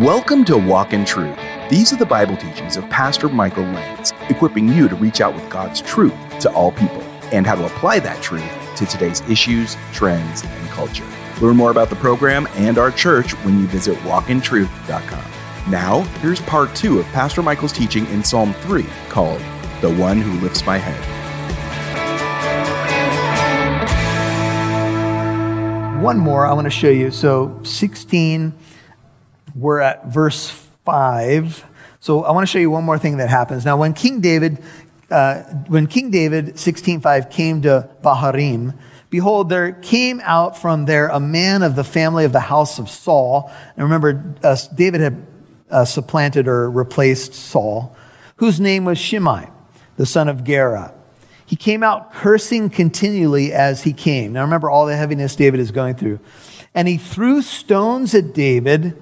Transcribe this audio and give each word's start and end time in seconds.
Welcome 0.00 0.46
to 0.46 0.56
Walk 0.56 0.94
in 0.94 1.04
Truth. 1.04 1.38
These 1.68 1.92
are 1.92 1.96
the 1.96 2.06
Bible 2.06 2.34
teachings 2.34 2.78
of 2.78 2.88
Pastor 2.88 3.28
Michael 3.28 3.64
Lance, 3.64 4.14
equipping 4.30 4.66
you 4.66 4.88
to 4.88 4.96
reach 4.96 5.20
out 5.20 5.34
with 5.34 5.46
God's 5.50 5.82
truth 5.82 6.14
to 6.38 6.50
all 6.54 6.72
people 6.72 7.02
and 7.32 7.46
how 7.46 7.54
to 7.54 7.66
apply 7.66 7.98
that 7.98 8.22
truth 8.22 8.50
to 8.76 8.86
today's 8.86 9.20
issues, 9.28 9.76
trends, 9.92 10.42
and 10.42 10.68
culture. 10.70 11.06
Learn 11.42 11.54
more 11.58 11.70
about 11.70 11.90
the 11.90 11.96
program 11.96 12.48
and 12.54 12.78
our 12.78 12.90
church 12.90 13.32
when 13.44 13.60
you 13.60 13.66
visit 13.66 13.94
walkintruth.com. 13.98 15.70
Now, 15.70 16.00
here's 16.22 16.40
part 16.40 16.74
two 16.74 16.98
of 16.98 17.04
Pastor 17.08 17.42
Michael's 17.42 17.70
teaching 17.70 18.06
in 18.06 18.24
Psalm 18.24 18.54
3 18.54 18.86
called 19.10 19.42
The 19.82 19.94
One 19.98 20.22
Who 20.22 20.40
Lifts 20.40 20.64
My 20.64 20.78
Head. 20.78 21.20
One 26.02 26.16
more 26.16 26.46
I 26.46 26.54
want 26.54 26.64
to 26.64 26.70
show 26.70 26.88
you. 26.88 27.10
So, 27.10 27.60
16, 27.64 28.54
we're 29.54 29.80
at 29.80 30.06
verse 30.06 30.50
5. 30.84 31.64
So, 32.00 32.24
I 32.24 32.32
want 32.32 32.46
to 32.46 32.50
show 32.50 32.58
you 32.58 32.70
one 32.70 32.84
more 32.84 32.98
thing 32.98 33.18
that 33.18 33.28
happens. 33.28 33.64
Now, 33.64 33.76
when 33.76 33.92
King 33.92 34.20
David, 34.20 34.62
uh, 35.10 35.42
when 35.68 35.86
King 35.86 36.10
David, 36.10 36.54
16.5, 36.54 37.30
came 37.30 37.62
to 37.62 37.88
Bahurim, 38.02 38.74
behold, 39.10 39.48
there 39.48 39.72
came 39.72 40.20
out 40.24 40.56
from 40.56 40.86
there 40.86 41.08
a 41.08 41.20
man 41.20 41.62
of 41.62 41.76
the 41.76 41.84
family 41.84 42.24
of 42.24 42.32
the 42.32 42.40
house 42.40 42.78
of 42.78 42.88
Saul. 42.88 43.50
And 43.76 43.84
remember, 43.84 44.34
uh, 44.42 44.56
David 44.74 45.00
had 45.00 45.26
uh, 45.70 45.84
supplanted 45.84 46.48
or 46.48 46.70
replaced 46.70 47.34
Saul, 47.34 47.96
whose 48.36 48.60
name 48.60 48.84
was 48.84 48.98
Shimei, 48.98 49.48
the 49.96 50.06
son 50.06 50.28
of 50.28 50.44
Gera. 50.44 50.94
He 51.46 51.56
came 51.56 51.82
out 51.82 52.12
cursing 52.12 52.70
continually 52.70 53.52
as 53.52 53.82
he 53.82 53.92
came. 53.92 54.32
Now 54.32 54.42
remember 54.42 54.70
all 54.70 54.86
the 54.86 54.96
heaviness 54.96 55.34
David 55.34 55.58
is 55.58 55.72
going 55.72 55.96
through. 55.96 56.20
And 56.74 56.86
he 56.86 56.96
threw 56.96 57.42
stones 57.42 58.14
at 58.14 58.32
David 58.32 58.96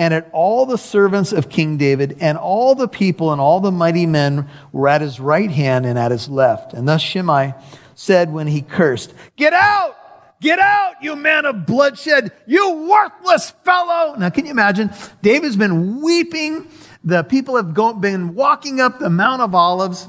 and 0.00 0.14
at 0.14 0.30
all 0.32 0.64
the 0.64 0.78
servants 0.78 1.30
of 1.30 1.50
King 1.50 1.76
David, 1.76 2.16
and 2.20 2.38
all 2.38 2.74
the 2.74 2.88
people 2.88 3.32
and 3.32 3.40
all 3.40 3.60
the 3.60 3.70
mighty 3.70 4.06
men 4.06 4.48
were 4.72 4.88
at 4.88 5.02
his 5.02 5.20
right 5.20 5.50
hand 5.50 5.84
and 5.84 5.98
at 5.98 6.10
his 6.10 6.26
left. 6.26 6.72
And 6.72 6.88
thus 6.88 7.02
Shimei 7.02 7.52
said 7.94 8.32
when 8.32 8.46
he 8.46 8.62
cursed, 8.62 9.12
Get 9.36 9.52
out! 9.52 9.98
Get 10.40 10.58
out, 10.58 10.94
you 11.02 11.16
man 11.16 11.44
of 11.44 11.66
bloodshed, 11.66 12.32
you 12.46 12.88
worthless 12.88 13.50
fellow. 13.62 14.14
Now, 14.16 14.30
can 14.30 14.46
you 14.46 14.52
imagine? 14.52 14.90
David's 15.20 15.56
been 15.56 16.00
weeping. 16.00 16.66
The 17.04 17.22
people 17.24 17.56
have 17.56 17.74
been 18.00 18.34
walking 18.34 18.80
up 18.80 19.00
the 19.00 19.10
Mount 19.10 19.42
of 19.42 19.54
Olives. 19.54 20.08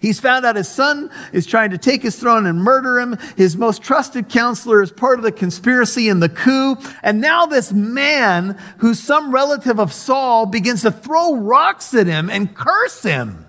He's 0.00 0.20
found 0.20 0.44
out 0.44 0.56
his 0.56 0.68
son 0.68 1.10
is 1.32 1.46
trying 1.46 1.70
to 1.70 1.78
take 1.78 2.02
his 2.02 2.16
throne 2.16 2.46
and 2.46 2.62
murder 2.62 3.00
him. 3.00 3.18
His 3.36 3.56
most 3.56 3.82
trusted 3.82 4.28
counselor 4.28 4.82
is 4.82 4.92
part 4.92 5.18
of 5.18 5.24
the 5.24 5.32
conspiracy 5.32 6.08
and 6.08 6.22
the 6.22 6.28
coup. 6.28 6.76
And 7.02 7.20
now 7.20 7.46
this 7.46 7.72
man, 7.72 8.58
who's 8.78 9.00
some 9.00 9.34
relative 9.34 9.80
of 9.80 9.92
Saul, 9.92 10.46
begins 10.46 10.82
to 10.82 10.92
throw 10.92 11.34
rocks 11.34 11.94
at 11.94 12.06
him 12.06 12.30
and 12.30 12.54
curse 12.54 13.02
him. 13.02 13.46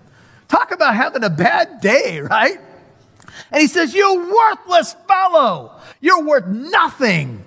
Talk 0.47 0.71
about 0.71 0.95
having 0.95 1.23
a 1.23 1.29
bad 1.29 1.81
day, 1.81 2.19
right? 2.19 2.59
And 3.51 3.61
he 3.61 3.67
says, 3.67 3.93
You 3.93 4.33
worthless 4.35 4.95
fellow, 5.07 5.79
you're 6.01 6.23
worth 6.23 6.47
nothing. 6.47 7.43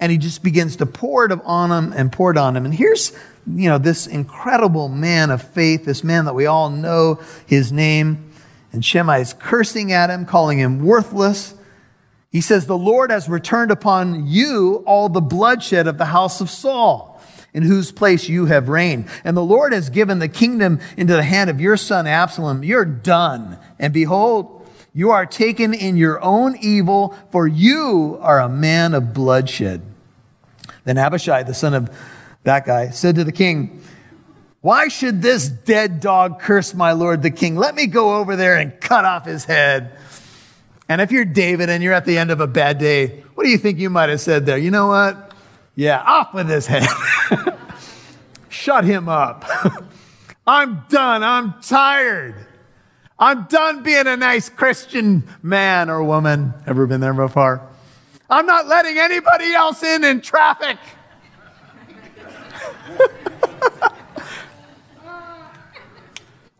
And 0.00 0.12
he 0.12 0.18
just 0.18 0.44
begins 0.44 0.76
to 0.76 0.86
pour 0.86 1.24
it 1.24 1.32
on 1.44 1.72
him 1.72 1.92
and 1.92 2.12
pour 2.12 2.30
it 2.30 2.36
on 2.36 2.56
him. 2.56 2.64
And 2.64 2.72
here's 2.72 3.12
you 3.54 3.68
know, 3.68 3.78
this 3.78 4.06
incredible 4.06 4.88
man 4.88 5.30
of 5.30 5.42
faith, 5.42 5.84
this 5.84 6.04
man 6.04 6.26
that 6.26 6.34
we 6.34 6.46
all 6.46 6.70
know 6.70 7.20
his 7.46 7.72
name. 7.72 8.27
And 8.72 8.84
Shimei 8.84 9.20
is 9.20 9.34
cursing 9.34 9.92
at 9.92 10.10
him, 10.10 10.26
calling 10.26 10.58
him 10.58 10.84
worthless. 10.84 11.54
He 12.30 12.40
says, 12.40 12.66
The 12.66 12.76
Lord 12.76 13.10
has 13.10 13.28
returned 13.28 13.70
upon 13.70 14.26
you 14.26 14.82
all 14.86 15.08
the 15.08 15.20
bloodshed 15.20 15.86
of 15.86 15.98
the 15.98 16.06
house 16.06 16.40
of 16.40 16.50
Saul, 16.50 17.20
in 17.54 17.62
whose 17.62 17.90
place 17.90 18.28
you 18.28 18.46
have 18.46 18.68
reigned. 18.68 19.08
And 19.24 19.36
the 19.36 19.44
Lord 19.44 19.72
has 19.72 19.88
given 19.88 20.18
the 20.18 20.28
kingdom 20.28 20.80
into 20.96 21.14
the 21.14 21.22
hand 21.22 21.48
of 21.48 21.60
your 21.60 21.76
son 21.76 22.06
Absalom. 22.06 22.62
You're 22.62 22.84
done. 22.84 23.58
And 23.78 23.94
behold, 23.94 24.68
you 24.92 25.10
are 25.10 25.24
taken 25.26 25.72
in 25.72 25.96
your 25.96 26.22
own 26.22 26.56
evil, 26.60 27.16
for 27.30 27.46
you 27.46 28.18
are 28.20 28.40
a 28.40 28.48
man 28.48 28.94
of 28.94 29.14
bloodshed. 29.14 29.82
Then 30.84 30.98
Abishai, 30.98 31.44
the 31.44 31.54
son 31.54 31.72
of 31.72 31.90
that 32.44 32.66
guy, 32.66 32.90
said 32.90 33.14
to 33.16 33.24
the 33.24 33.32
king, 33.32 33.82
why 34.60 34.88
should 34.88 35.22
this 35.22 35.48
dead 35.48 36.00
dog 36.00 36.40
curse 36.40 36.74
my 36.74 36.92
lord 36.92 37.22
the 37.22 37.30
king? 37.30 37.56
Let 37.56 37.74
me 37.74 37.86
go 37.86 38.16
over 38.16 38.34
there 38.34 38.56
and 38.56 38.78
cut 38.80 39.04
off 39.04 39.24
his 39.24 39.44
head. 39.44 39.96
And 40.88 41.00
if 41.00 41.12
you're 41.12 41.24
David 41.24 41.68
and 41.68 41.82
you're 41.82 41.92
at 41.92 42.06
the 42.06 42.18
end 42.18 42.30
of 42.30 42.40
a 42.40 42.46
bad 42.46 42.78
day, 42.78 43.20
what 43.34 43.44
do 43.44 43.50
you 43.50 43.58
think 43.58 43.78
you 43.78 43.90
might 43.90 44.08
have 44.08 44.20
said 44.20 44.46
there? 44.46 44.58
You 44.58 44.70
know 44.70 44.88
what? 44.88 45.32
Yeah, 45.74 46.02
off 46.04 46.34
with 46.34 46.48
his 46.48 46.66
head. 46.66 46.88
Shut 48.48 48.84
him 48.84 49.08
up. 49.08 49.44
I'm 50.46 50.82
done. 50.88 51.22
I'm 51.22 51.60
tired. 51.60 52.34
I'm 53.18 53.44
done 53.44 53.82
being 53.82 54.06
a 54.06 54.16
nice 54.16 54.48
Christian 54.48 55.28
man 55.42 55.90
or 55.90 56.02
woman. 56.02 56.54
Ever 56.66 56.86
been 56.86 57.00
there 57.00 57.14
before? 57.14 57.60
I'm 58.30 58.46
not 58.46 58.66
letting 58.66 58.98
anybody 58.98 59.52
else 59.52 59.82
in 59.82 60.04
in 60.04 60.20
traffic. 60.20 60.78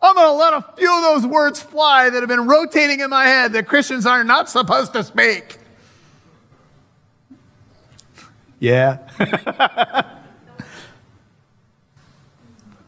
I'm 0.01 0.15
going 0.15 0.27
to 0.27 0.33
let 0.33 0.53
a 0.53 0.65
few 0.77 0.95
of 0.95 1.01
those 1.01 1.25
words 1.25 1.61
fly 1.61 2.09
that 2.09 2.19
have 2.21 2.29
been 2.29 2.47
rotating 2.47 3.01
in 3.01 3.09
my 3.09 3.25
head 3.25 3.53
that 3.53 3.67
Christians 3.67 4.05
are 4.05 4.23
not 4.23 4.49
supposed 4.49 4.93
to 4.93 5.03
speak. 5.03 5.57
Yeah. 8.59 8.99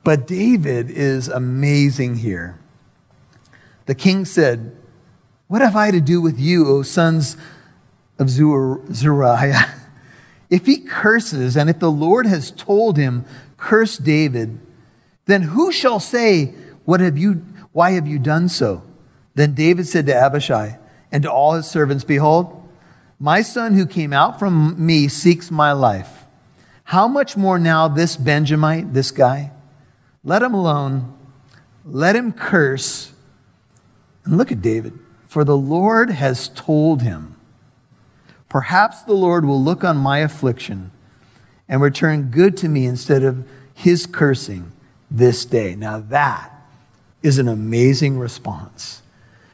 but 0.04 0.28
David 0.28 0.90
is 0.90 1.28
amazing 1.28 2.18
here. 2.18 2.58
The 3.88 3.96
king 3.96 4.24
said, 4.26 4.76
What 5.48 5.62
have 5.62 5.76
I 5.76 5.92
to 5.92 6.00
do 6.00 6.22
with 6.22 6.40
you, 6.40 6.68
O 6.68 6.82
sons 6.82 7.36
of 8.20 8.30
Zeruiah? 8.30 9.76
If 10.52 10.66
he 10.66 10.80
curses, 10.80 11.56
and 11.56 11.70
if 11.70 11.80
the 11.80 11.90
Lord 11.90 12.26
has 12.26 12.52
told 12.52 12.98
him, 12.98 13.24
Curse 13.56 13.98
David, 13.98 14.60
then 15.26 15.44
who 15.44 15.72
shall 15.72 16.02
say, 16.02 16.54
what 16.92 17.00
have 17.00 17.18
you, 17.18 17.42
why 17.72 17.92
have 17.92 18.06
you 18.06 18.20
done 18.20 18.50
so? 18.50 18.84
Then 19.34 19.54
David 19.54 19.88
said 19.88 20.08
to 20.08 20.14
Abishai 20.14 20.78
and 21.10 21.24
to 21.24 21.32
all 21.32 21.54
his 21.54 21.66
servants, 21.66 22.04
Behold, 22.04 22.68
my 23.18 23.44
son 23.44 23.76
who 23.76 23.86
came 23.86 24.12
out 24.12 24.38
from 24.38 24.86
me 24.86 25.08
seeks 25.08 25.50
my 25.50 25.72
life. 25.72 26.26
How 26.84 27.08
much 27.08 27.38
more 27.38 27.58
now 27.58 27.88
this 27.88 28.18
Benjamite, 28.18 28.94
this 28.94 29.12
guy? 29.12 29.54
Let 30.26 30.44
him 30.44 30.54
alone. 30.54 31.18
Let 31.86 32.18
him 32.18 32.34
curse. 32.34 33.14
And 34.26 34.38
look 34.38 34.52
at 34.52 34.62
David. 34.62 35.00
For 35.28 35.46
the 35.46 35.56
Lord 35.56 36.10
has 36.10 36.50
told 36.50 37.04
him. 37.04 37.38
Perhaps 38.50 39.04
the 39.04 39.14
Lord 39.14 39.46
will 39.46 39.64
look 39.64 39.86
on 39.86 39.96
my 39.96 40.18
affliction 40.18 40.92
and 41.70 41.82
return 41.82 42.32
good 42.32 42.58
to 42.58 42.68
me 42.68 42.86
instead 42.86 43.24
of 43.24 43.48
his 43.74 44.06
cursing 44.06 44.74
this 45.10 45.46
day. 45.46 45.74
Now 45.74 46.02
that 46.02 46.51
is 47.22 47.38
an 47.38 47.48
amazing 47.48 48.18
response. 48.18 49.02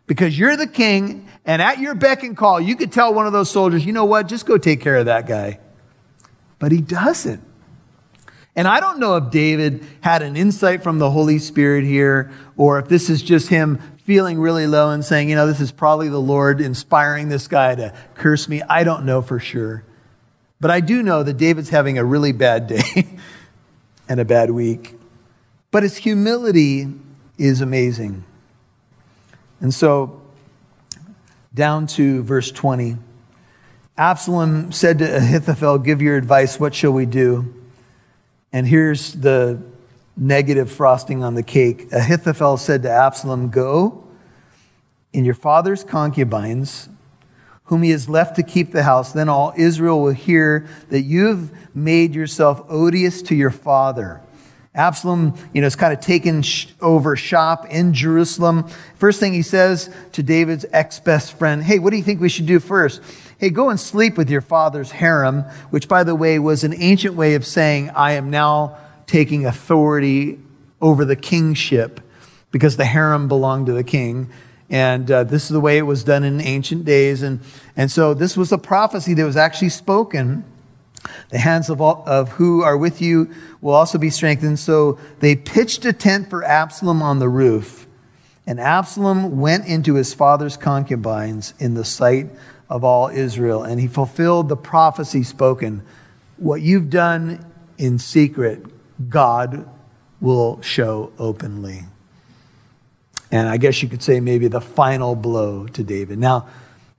Because 0.06 0.38
you're 0.40 0.56
the 0.56 0.68
king, 0.68 1.28
and 1.46 1.62
at 1.62 1.80
your 1.80 1.96
beck 1.96 2.24
and 2.24 2.36
call, 2.36 2.62
you 2.62 2.76
could 2.76 2.92
tell 2.92 3.14
one 3.14 3.28
of 3.28 3.34
those 3.34 3.52
soldiers, 3.52 3.86
you 3.86 3.94
know 3.94 4.06
what, 4.06 4.28
just 4.28 4.46
go 4.46 4.58
take 4.58 4.82
care 4.82 4.98
of 4.98 5.06
that 5.06 5.28
guy. 5.28 5.60
But 6.60 6.72
he 6.72 6.82
doesn't. 6.82 7.44
And 8.56 8.68
I 8.68 8.80
don't 8.80 9.00
know 9.00 9.18
if 9.18 9.30
David 9.30 9.86
had 10.02 10.24
an 10.24 10.36
insight 10.36 10.82
from 10.82 10.98
the 10.98 11.12
Holy 11.12 11.38
Spirit 11.38 11.84
here, 11.84 12.32
or 12.56 12.80
if 12.80 12.88
this 12.88 13.10
is 13.10 13.22
just 13.22 13.50
him 13.50 13.80
feeling 14.04 14.40
really 14.40 14.66
low 14.66 14.90
and 14.90 15.06
saying, 15.06 15.30
you 15.30 15.36
know, 15.36 15.46
this 15.46 15.60
is 15.60 15.72
probably 15.72 16.08
the 16.10 16.20
Lord 16.20 16.62
inspiring 16.62 17.30
this 17.30 17.48
guy 17.48 17.76
to 17.76 17.94
curse 18.16 18.48
me. 18.48 18.62
I 18.64 18.84
don't 18.84 19.06
know 19.06 19.22
for 19.22 19.40
sure. 19.40 19.84
But 20.60 20.72
I 20.72 20.80
do 20.80 21.04
know 21.04 21.22
that 21.24 21.38
David's 21.38 21.70
having 21.70 21.98
a 21.98 22.04
really 22.04 22.32
bad 22.32 22.68
day 22.68 23.08
and 24.10 24.20
a 24.20 24.26
bad 24.26 24.50
week. 24.50 24.96
But 25.70 25.84
his 25.84 25.98
humility 25.98 26.88
is 27.38 27.62
amazing. 27.62 28.24
And 29.60 29.74
so, 29.74 30.22
down 31.54 31.88
to 31.88 32.24
verse 32.24 32.52
20. 32.52 32.98
Absalom 33.98 34.72
said 34.72 35.00
to 35.00 35.18
Ahithophel, 35.18 35.80
Give 35.80 36.02
your 36.02 36.18
advice, 36.18 36.60
what 36.60 36.76
shall 36.76 36.92
we 36.92 37.08
do? 37.08 37.54
And 38.54 38.68
here's 38.68 39.14
the 39.14 39.62
negative 40.16 40.72
frosting 40.72 41.24
on 41.24 41.34
the 41.34 41.44
cake. 41.44 41.92
Ahithophel 41.92 42.58
said 42.58 42.84
to 42.84 42.90
Absalom, 42.90 43.50
Go 43.50 44.04
in 45.14 45.26
your 45.26 45.34
father's 45.34 45.84
concubines, 45.84 46.90
whom 47.66 47.82
he 47.82 47.90
has 47.90 48.08
left 48.08 48.36
to 48.36 48.44
keep 48.44 48.72
the 48.72 48.84
house. 48.84 49.14
Then 49.14 49.30
all 49.30 49.54
Israel 49.58 50.02
will 50.02 50.14
hear 50.14 50.68
that 50.90 51.02
you've 51.02 51.52
made 51.76 52.14
yourself 52.14 52.64
odious 52.70 53.22
to 53.24 53.36
your 53.36 53.52
father. 53.52 54.22
Absalom, 54.78 55.36
you 55.54 55.62
know, 55.62 55.68
is 55.68 55.76
kind 55.76 55.92
of 55.92 56.00
taken 56.00 56.44
over 56.82 57.16
shop 57.16 57.66
in 57.66 57.94
Jerusalem. 57.94 58.68
First 58.96 59.20
thing 59.20 59.34
he 59.34 59.42
says 59.42 59.94
to 60.14 60.22
David's 60.22 60.66
ex 60.72 61.00
best 61.00 61.38
friend, 61.38 61.64
Hey, 61.64 61.80
what 61.80 61.90
do 61.90 61.98
you 61.98 62.04
think 62.04 62.22
we 62.22 62.30
should 62.30 62.46
do 62.46 62.60
first? 62.60 63.02
Hey, 63.40 63.50
go 63.50 63.70
and 63.70 63.80
sleep 63.80 64.18
with 64.18 64.30
your 64.30 64.42
father's 64.42 64.92
harem, 64.92 65.42
which, 65.72 65.88
by 65.88 66.04
the 66.04 66.16
way, 66.16 66.40
was 66.40 66.64
an 66.64 66.74
ancient 66.76 67.16
way 67.16 67.36
of 67.36 67.46
saying, 67.46 67.90
I 67.90 68.14
am 68.14 68.30
now 68.30 68.78
taking 69.08 69.46
authority 69.46 70.40
over 70.80 71.06
the 71.06 71.16
kingship 71.16 72.00
because 72.52 72.78
the 72.78 72.86
harem 72.86 73.28
belonged 73.28 73.66
to 73.66 73.74
the 73.74 73.84
king. 73.84 74.30
And 74.70 75.10
uh, 75.10 75.24
this 75.24 75.44
is 75.44 75.50
the 75.50 75.60
way 75.60 75.78
it 75.78 75.84
was 75.84 76.04
done 76.04 76.24
in 76.24 76.42
ancient 76.42 76.86
days. 76.86 77.22
And, 77.22 77.40
and 77.76 77.92
so 77.92 78.14
this 78.14 78.36
was 78.36 78.52
a 78.52 78.58
prophecy 78.58 79.14
that 79.16 79.26
was 79.26 79.38
actually 79.38 79.70
spoken. 79.70 80.44
The 81.30 81.38
hands 81.38 81.70
of, 81.70 81.82
all, 81.82 82.04
of 82.06 82.30
who 82.30 82.64
are 82.64 82.78
with 82.78 83.02
you 83.02 83.32
will 83.62 83.74
also 83.74 83.98
be 83.98 84.10
strengthened. 84.10 84.60
So 84.60 85.00
they 85.20 85.36
pitched 85.36 85.86
a 85.86 85.94
tent 85.94 86.30
for 86.30 86.44
Absalom 86.44 87.02
on 87.02 87.20
the 87.20 87.30
roof. 87.30 87.88
And 88.46 88.60
Absalom 88.60 89.40
went 89.40 89.66
into 89.66 89.96
his 89.96 90.14
father's 90.14 90.58
concubines 90.58 91.54
in 91.60 91.74
the 91.74 91.86
sight 91.86 92.28
of 92.70 92.84
all 92.84 93.10
Israel. 93.10 93.64
And 93.64 93.80
he 93.80 93.88
fulfilled 93.88 94.50
the 94.50 94.58
prophecy 94.58 95.24
spoken. 95.24 95.84
What 96.38 96.62
you've 96.62 96.90
done 96.90 97.46
in 97.78 98.00
secret, 98.00 98.66
God 99.10 99.70
will 100.22 100.62
show 100.62 101.12
openly 101.20 101.84
and 103.32 103.48
I 103.48 103.58
guess 103.58 103.82
you 103.84 103.90
could 103.90 104.02
say 104.02 104.20
maybe 104.20 104.48
the 104.48 104.62
final 104.62 105.16
blow 105.16 105.68
to 105.68 105.84
David. 105.84 106.18
Now, 106.20 106.48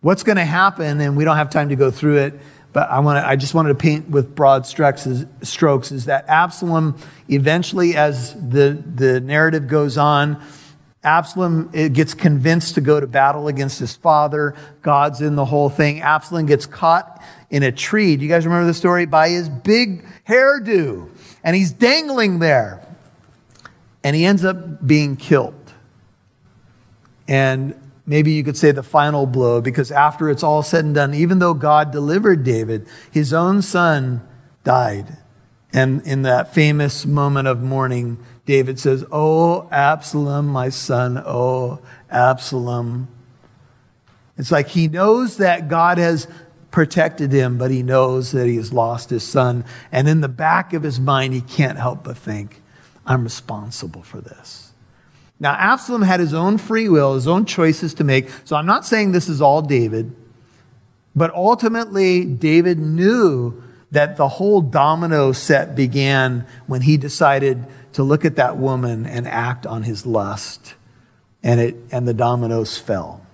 what's 0.01 0.23
going 0.23 0.37
to 0.37 0.45
happen, 0.45 1.01
and 1.01 1.17
we 1.17 1.25
don't 1.25 1.37
have 1.37 1.51
time 1.51 1.71
to 1.71 1.77
go 1.77 1.91
through 1.91 2.19
it, 2.19 2.35
but 2.79 2.89
I, 2.91 3.01
want 3.01 3.21
to, 3.21 3.29
I 3.29 3.35
just 3.35 3.55
wanted 3.55 3.71
to 3.71 3.75
paint 3.75 4.09
with 4.09 4.37
broad 4.37 4.65
strokes 4.65 5.05
is, 5.05 5.27
strokes, 5.43 5.91
is 5.91 6.05
that 6.05 6.29
Absalom 6.29 6.97
eventually, 7.29 7.97
as 7.97 8.35
the, 8.35 8.81
the 8.95 9.21
narrative 9.21 9.67
goes 9.67 9.99
on, 9.99 10.41
Absalom 11.03 11.71
gets 11.73 12.15
convinced 12.15 12.77
to 12.77 12.81
go 12.81 13.01
to 13.01 13.09
battle 13.09 13.49
against 13.49 13.81
his 13.81 13.97
father. 13.97 14.55
God's 14.81 15.21
in 15.21 15.35
the 15.35 15.45
whole 15.45 15.69
thing. 15.69 16.03
Absalom 16.03 16.47
gets 16.47 16.67
caught 16.67 17.21
in 17.51 17.65
a 17.65 17.73
tree. 17.73 18.15
Do 18.15 18.23
you 18.23 18.29
guys 18.29 18.47
remember 18.47 18.69
the 18.69 18.75
story? 18.75 19.07
By 19.07 19.31
his 19.31 19.49
big 19.49 20.07
hairdo. 20.29 21.11
And 21.43 21.57
he's 21.57 21.73
dangling 21.73 22.39
there. 22.39 22.87
And 24.05 24.15
he 24.15 24.25
ends 24.25 24.45
up 24.45 24.87
being 24.87 25.17
killed 25.17 25.73
and 27.27 27.75
maybe 28.09 28.33
you 28.33 28.43
could 28.43 28.57
say 28.57 28.73
the 28.73 28.83
final 28.83 29.27
blow, 29.27 29.61
because 29.61 29.93
after 29.93 30.31
it's 30.31 30.43
all 30.43 30.63
said 30.63 30.85
and 30.85 30.95
done, 30.95 31.15
even 31.15 31.39
though 31.39 31.55
God 31.55 31.93
delivered 31.93 32.43
David, 32.43 32.89
his 33.11 33.33
own 33.33 33.63
son 33.63 34.27
died. 34.65 35.19
And 35.73 36.05
in 36.07 36.23
that 36.23 36.55
famous 36.55 37.05
moment 37.05 37.47
of 37.47 37.63
mourning, 37.63 38.19
David 38.47 38.81
says, 38.81 39.05
Oh, 39.13 39.69
Absalom, 39.71 40.47
my 40.49 40.71
son, 40.71 41.23
oh, 41.25 41.81
Absalom. 42.11 43.09
It's 44.39 44.51
like 44.51 44.69
he 44.69 44.89
knows 44.89 45.37
that 45.37 45.69
God 45.69 45.99
has 45.99 46.27
protected 46.71 47.33
him, 47.33 47.59
but 47.59 47.71
he 47.71 47.83
knows 47.83 48.33
that 48.33 48.47
he 48.47 48.57
has 48.57 48.73
lost 48.73 49.11
his 49.11 49.23
son. 49.23 49.65
And 49.93 50.09
in 50.09 50.23
the 50.23 50.29
back 50.29 50.73
of 50.73 50.83
his 50.83 50.99
mind, 50.99 51.35
he 51.35 51.41
can't 51.41 51.79
help 51.79 52.05
but 52.05 52.17
think, 52.17 52.63
I'm 53.05 53.25
responsible 53.25 54.03
for 54.03 54.21
this. 54.21 54.73
Now, 55.41 55.53
Absalom 55.53 56.03
had 56.03 56.21
his 56.21 56.35
own 56.35 56.59
free 56.59 56.89
will, 56.89 57.15
his 57.15 57.29
own 57.29 57.45
choices 57.45 57.95
to 57.95 58.05
make. 58.05 58.29
So 58.45 58.57
I'm 58.57 58.67
not 58.67 58.85
saying 58.85 59.13
this 59.13 59.29
is 59.29 59.41
all 59.41 59.63
David, 59.63 60.15
but 61.15 61.33
ultimately, 61.33 62.25
David 62.25 62.79
knew 62.79 63.63
that 63.91 64.17
the 64.17 64.29
whole 64.29 64.61
domino 64.61 65.33
set 65.33 65.75
began 65.75 66.47
when 66.67 66.83
he 66.83 66.97
decided 66.97 67.65
to 67.93 68.03
look 68.03 68.25
at 68.25 68.37
that 68.37 68.57
woman 68.57 69.07
and 69.07 69.27
act 69.27 69.67
on 69.67 69.85
his 69.85 70.05
lust. 70.05 70.75
And, 71.43 71.61
it, 71.61 71.77
and 71.93 72.07
the 72.07 72.15
dominoes 72.15 72.77
fell. 72.77 73.25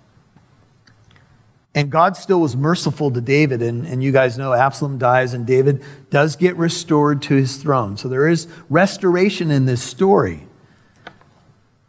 And 1.75 1.91
God 1.91 2.17
still 2.17 2.41
was 2.41 2.55
merciful 2.55 3.11
to 3.11 3.21
David. 3.21 3.63
And, 3.63 3.87
and 3.87 4.03
you 4.03 4.13
guys 4.13 4.39
know 4.39 4.53
Absalom 4.53 4.99
dies, 4.99 5.35
and 5.35 5.47
David 5.47 5.83
does 6.11 6.37
get 6.37 6.57
restored 6.57 7.23
to 7.23 7.35
his 7.35 7.57
throne. 7.57 7.97
So 7.97 8.09
there 8.09 8.29
is 8.29 8.47
restoration 8.69 9.51
in 9.51 9.67
this 9.67 9.83
story. 9.83 10.47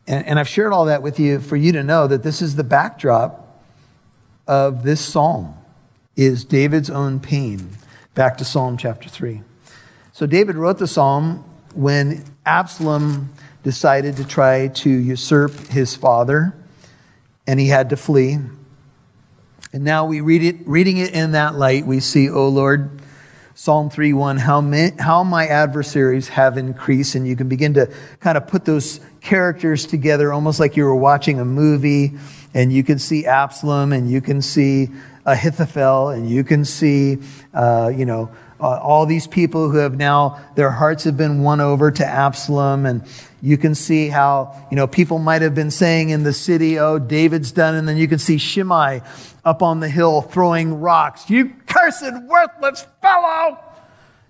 And, 0.07 0.25
and 0.25 0.39
I've 0.39 0.47
shared 0.47 0.73
all 0.73 0.85
that 0.85 1.01
with 1.01 1.19
you 1.19 1.39
for 1.39 1.55
you 1.55 1.71
to 1.73 1.83
know 1.83 2.07
that 2.07 2.23
this 2.23 2.41
is 2.41 2.55
the 2.55 2.63
backdrop 2.63 3.61
of 4.47 4.83
this 4.83 5.01
psalm 5.01 5.55
is 6.15 6.45
David's 6.45 6.89
own 6.89 7.19
pain. 7.19 7.69
Back 8.13 8.37
to 8.37 8.45
Psalm 8.45 8.77
chapter 8.77 9.09
3. 9.09 9.41
So 10.13 10.25
David 10.25 10.55
wrote 10.55 10.77
the 10.77 10.87
psalm 10.87 11.43
when 11.73 12.23
Absalom 12.45 13.33
decided 13.63 14.15
to 14.17 14.25
try 14.25 14.69
to 14.69 14.89
usurp 14.89 15.51
his 15.67 15.95
father 15.95 16.55
and 17.47 17.59
he 17.59 17.67
had 17.67 17.89
to 17.89 17.97
flee. 17.97 18.37
And 19.73 19.83
now 19.83 20.05
we 20.05 20.21
read 20.21 20.43
it, 20.43 20.65
reading 20.65 20.97
it 20.97 21.13
in 21.13 21.31
that 21.33 21.55
light, 21.55 21.85
we 21.85 21.99
see, 21.99 22.29
O 22.29 22.47
Lord, 22.47 23.01
Psalm 23.57 23.89
3 23.89 24.11
1, 24.11 24.35
how, 24.35 24.61
how 24.99 25.23
my 25.23 25.47
adversaries 25.47 26.27
have 26.27 26.57
increased. 26.57 27.15
And 27.15 27.25
you 27.25 27.37
can 27.37 27.47
begin 27.47 27.73
to 27.75 27.89
kind 28.19 28.37
of 28.37 28.47
put 28.47 28.65
those 28.65 28.99
characters 29.21 29.85
together 29.85 30.33
almost 30.33 30.59
like 30.59 30.75
you 30.75 30.83
were 30.83 30.93
watching 30.93 31.39
a 31.39 31.45
movie. 31.45 32.11
And 32.53 32.73
you 32.73 32.83
can 32.83 32.99
see 32.99 33.25
Absalom 33.25 33.93
and 33.93 34.11
you 34.11 34.19
can 34.19 34.41
see 34.41 34.89
Ahithophel 35.25 36.09
and 36.09 36.29
you 36.29 36.43
can 36.43 36.65
see, 36.65 37.19
uh, 37.53 37.93
you 37.95 38.05
know, 38.05 38.29
uh, 38.59 38.79
all 38.79 39.05
these 39.05 39.27
people 39.27 39.69
who 39.69 39.77
have 39.77 39.97
now, 39.97 40.41
their 40.55 40.71
hearts 40.71 41.03
have 41.03 41.17
been 41.17 41.43
won 41.43 41.59
over 41.59 41.91
to 41.91 42.05
Absalom. 42.05 42.85
And 42.85 43.03
you 43.41 43.57
can 43.57 43.75
see 43.75 44.07
how, 44.07 44.67
you 44.71 44.75
know, 44.75 44.87
people 44.87 45.19
might 45.19 45.41
have 45.41 45.53
been 45.53 45.71
saying 45.71 46.09
in 46.09 46.23
the 46.23 46.33
city, 46.33 46.79
oh, 46.79 46.97
David's 46.97 47.51
done. 47.51 47.75
And 47.75 47.87
then 47.87 47.97
you 47.97 48.07
can 48.07 48.19
see 48.19 48.37
Shimei 48.37 49.01
up 49.43 49.61
on 49.61 49.81
the 49.81 49.89
hill 49.89 50.21
throwing 50.21 50.79
rocks. 50.79 51.29
You 51.29 51.53
cursed, 51.67 52.11
worthless 52.27 52.85
fellow! 53.01 53.59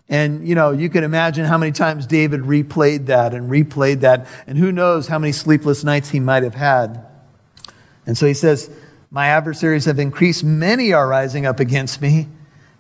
And, 0.07 0.47
you 0.47 0.53
know, 0.53 0.71
you 0.71 0.89
can 0.89 1.03
imagine 1.03 1.45
how 1.45 1.57
many 1.57 1.71
times 1.71 2.05
David 2.05 2.41
replayed 2.41 3.07
that 3.07 3.33
and 3.33 3.49
replayed 3.49 4.01
that. 4.01 4.27
And 4.45 4.57
who 4.57 4.71
knows 4.71 5.07
how 5.07 5.17
many 5.17 5.31
sleepless 5.31 5.83
nights 5.83 6.09
he 6.09 6.19
might 6.19 6.43
have 6.43 6.53
had. 6.53 7.03
And 8.05 8.17
so 8.17 8.27
he 8.27 8.35
says, 8.35 8.69
My 9.09 9.27
adversaries 9.27 9.85
have 9.85 9.97
increased. 9.97 10.43
Many 10.43 10.93
are 10.93 11.07
rising 11.07 11.45
up 11.45 11.59
against 11.59 12.01
me. 12.01 12.27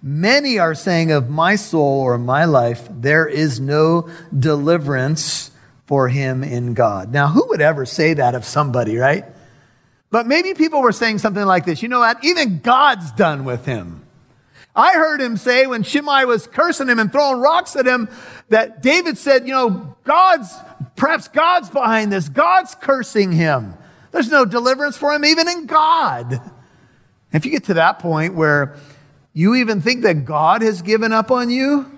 Many 0.07 0.59
are 0.59 0.75
saying 0.75 1.11
of 1.11 1.31
my 1.31 1.55
soul 1.55 2.01
or 2.01 2.19
my 2.19 2.45
life, 2.45 2.87
there 2.91 3.25
is 3.25 3.59
no 3.59 4.07
deliverance 4.37 5.49
for 5.87 6.09
him 6.09 6.43
in 6.43 6.75
God. 6.75 7.11
Now, 7.11 7.29
who 7.29 7.47
would 7.47 7.59
ever 7.59 7.87
say 7.87 8.13
that 8.13 8.35
of 8.35 8.45
somebody, 8.45 8.97
right? 8.97 9.25
But 10.11 10.27
maybe 10.27 10.53
people 10.53 10.83
were 10.83 10.91
saying 10.91 11.17
something 11.17 11.43
like 11.43 11.65
this. 11.65 11.81
You 11.81 11.89
know 11.89 12.01
what? 12.01 12.23
Even 12.23 12.59
God's 12.59 13.09
done 13.13 13.45
with 13.45 13.65
him. 13.65 14.05
I 14.75 14.93
heard 14.93 15.21
him 15.21 15.37
say 15.37 15.65
when 15.65 15.81
Shimei 15.81 16.25
was 16.25 16.45
cursing 16.45 16.87
him 16.87 16.99
and 16.99 17.11
throwing 17.11 17.41
rocks 17.41 17.75
at 17.75 17.87
him 17.87 18.07
that 18.49 18.83
David 18.83 19.17
said, 19.17 19.47
you 19.47 19.53
know, 19.53 19.97
God's, 20.03 20.55
perhaps 20.95 21.29
God's 21.29 21.71
behind 21.71 22.11
this. 22.11 22.29
God's 22.29 22.75
cursing 22.75 23.31
him. 23.31 23.73
There's 24.11 24.29
no 24.29 24.45
deliverance 24.45 24.97
for 24.97 25.11
him 25.13 25.25
even 25.25 25.47
in 25.47 25.65
God. 25.65 26.39
If 27.33 27.43
you 27.43 27.49
get 27.49 27.63
to 27.65 27.73
that 27.73 27.97
point 27.97 28.35
where 28.35 28.75
you 29.35 29.53
even 29.55 29.81
think 29.81 30.01
that 30.03 30.25
God 30.25 30.63
has 30.63 30.81
given 30.81 31.11
up 31.11 31.29
on 31.29 31.49
you, 31.51 31.91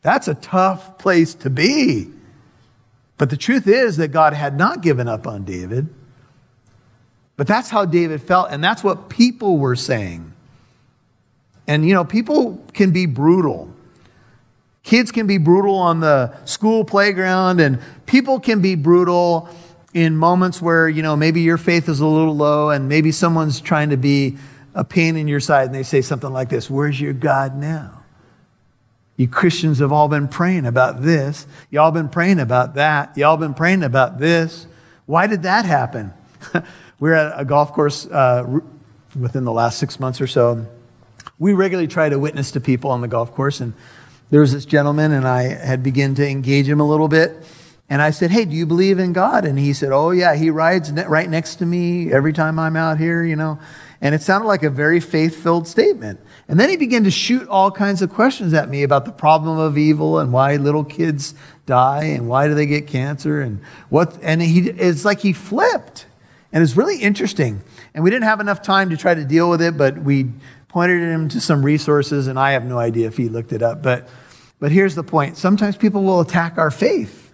that's 0.00 0.26
a 0.26 0.34
tough 0.34 0.98
place 0.98 1.34
to 1.34 1.50
be. 1.50 2.10
But 3.18 3.28
the 3.28 3.36
truth 3.36 3.68
is 3.68 3.98
that 3.98 4.08
God 4.08 4.32
had 4.32 4.56
not 4.56 4.80
given 4.80 5.06
up 5.06 5.26
on 5.26 5.44
David. 5.44 5.88
But 7.36 7.46
that's 7.46 7.68
how 7.68 7.84
David 7.84 8.22
felt, 8.22 8.50
and 8.50 8.64
that's 8.64 8.82
what 8.82 9.10
people 9.10 9.58
were 9.58 9.76
saying. 9.76 10.32
And, 11.68 11.86
you 11.86 11.92
know, 11.92 12.04
people 12.04 12.64
can 12.72 12.92
be 12.92 13.06
brutal. 13.06 13.70
Kids 14.84 15.12
can 15.12 15.26
be 15.26 15.36
brutal 15.36 15.76
on 15.76 16.00
the 16.00 16.34
school 16.46 16.84
playground, 16.84 17.60
and 17.60 17.78
people 18.06 18.40
can 18.40 18.62
be 18.62 18.74
brutal 18.74 19.50
in 19.92 20.16
moments 20.16 20.62
where, 20.62 20.88
you 20.88 21.02
know, 21.02 21.14
maybe 21.14 21.42
your 21.42 21.58
faith 21.58 21.90
is 21.90 22.00
a 22.00 22.06
little 22.06 22.36
low, 22.36 22.70
and 22.70 22.88
maybe 22.88 23.12
someone's 23.12 23.60
trying 23.60 23.90
to 23.90 23.96
be 23.98 24.38
a 24.74 24.84
pain 24.84 25.16
in 25.16 25.28
your 25.28 25.40
side, 25.40 25.66
and 25.66 25.74
they 25.74 25.82
say 25.82 26.02
something 26.02 26.32
like 26.32 26.48
this 26.48 26.68
Where's 26.68 27.00
your 27.00 27.12
God 27.12 27.56
now? 27.56 28.02
You 29.16 29.28
Christians 29.28 29.78
have 29.78 29.92
all 29.92 30.08
been 30.08 30.26
praying 30.26 30.66
about 30.66 31.02
this. 31.02 31.46
Y'all 31.70 31.92
been 31.92 32.08
praying 32.08 32.40
about 32.40 32.74
that. 32.74 33.16
Y'all 33.16 33.36
been 33.36 33.54
praying 33.54 33.84
about 33.84 34.18
this. 34.18 34.66
Why 35.06 35.28
did 35.28 35.42
that 35.42 35.64
happen? 35.64 36.12
we 36.98 37.10
are 37.10 37.14
at 37.14 37.40
a 37.40 37.44
golf 37.44 37.72
course 37.72 38.06
uh, 38.06 38.60
within 39.18 39.44
the 39.44 39.52
last 39.52 39.78
six 39.78 40.00
months 40.00 40.20
or 40.20 40.26
so. 40.26 40.66
We 41.38 41.52
regularly 41.52 41.86
try 41.86 42.08
to 42.08 42.18
witness 42.18 42.50
to 42.52 42.60
people 42.60 42.90
on 42.90 43.02
the 43.02 43.08
golf 43.08 43.32
course, 43.32 43.60
and 43.60 43.74
there 44.30 44.40
was 44.40 44.52
this 44.52 44.64
gentleman, 44.64 45.12
and 45.12 45.28
I 45.28 45.42
had 45.42 45.82
begun 45.82 46.16
to 46.16 46.28
engage 46.28 46.68
him 46.68 46.80
a 46.80 46.88
little 46.88 47.08
bit. 47.08 47.36
And 47.88 48.02
I 48.02 48.10
said, 48.10 48.30
Hey, 48.30 48.46
do 48.46 48.56
you 48.56 48.66
believe 48.66 48.98
in 48.98 49.12
God? 49.12 49.44
And 49.44 49.58
he 49.58 49.72
said, 49.74 49.92
Oh, 49.92 50.10
yeah, 50.10 50.34
he 50.34 50.50
rides 50.50 50.90
ne- 50.90 51.06
right 51.06 51.28
next 51.28 51.56
to 51.56 51.66
me 51.66 52.12
every 52.12 52.32
time 52.32 52.58
I'm 52.58 52.76
out 52.76 52.98
here, 52.98 53.22
you 53.22 53.36
know. 53.36 53.58
And 54.04 54.14
it 54.14 54.20
sounded 54.20 54.46
like 54.46 54.62
a 54.62 54.68
very 54.68 55.00
faith 55.00 55.42
filled 55.42 55.66
statement. 55.66 56.20
And 56.46 56.60
then 56.60 56.68
he 56.68 56.76
began 56.76 57.04
to 57.04 57.10
shoot 57.10 57.48
all 57.48 57.70
kinds 57.70 58.02
of 58.02 58.10
questions 58.10 58.52
at 58.52 58.68
me 58.68 58.82
about 58.82 59.06
the 59.06 59.12
problem 59.12 59.58
of 59.58 59.78
evil 59.78 60.18
and 60.18 60.30
why 60.30 60.56
little 60.56 60.84
kids 60.84 61.34
die 61.64 62.04
and 62.04 62.28
why 62.28 62.46
do 62.46 62.54
they 62.54 62.66
get 62.66 62.86
cancer 62.86 63.40
and 63.40 63.62
what. 63.88 64.18
And 64.22 64.42
he, 64.42 64.68
it's 64.68 65.06
like 65.06 65.20
he 65.20 65.32
flipped. 65.32 66.04
And 66.52 66.62
it's 66.62 66.76
really 66.76 66.98
interesting. 66.98 67.62
And 67.94 68.04
we 68.04 68.10
didn't 68.10 68.24
have 68.24 68.40
enough 68.40 68.60
time 68.60 68.90
to 68.90 68.96
try 68.98 69.14
to 69.14 69.24
deal 69.24 69.48
with 69.48 69.62
it, 69.62 69.78
but 69.78 69.96
we 69.96 70.26
pointed 70.68 71.00
him 71.00 71.30
to 71.30 71.40
some 71.40 71.64
resources, 71.64 72.26
and 72.26 72.38
I 72.38 72.52
have 72.52 72.66
no 72.66 72.78
idea 72.78 73.06
if 73.06 73.16
he 73.16 73.30
looked 73.30 73.54
it 73.54 73.62
up. 73.62 73.82
But 73.82 74.06
But 74.58 74.70
here's 74.70 74.94
the 74.94 75.02
point 75.02 75.38
sometimes 75.38 75.78
people 75.78 76.02
will 76.02 76.20
attack 76.20 76.58
our 76.58 76.70
faith. 76.70 77.32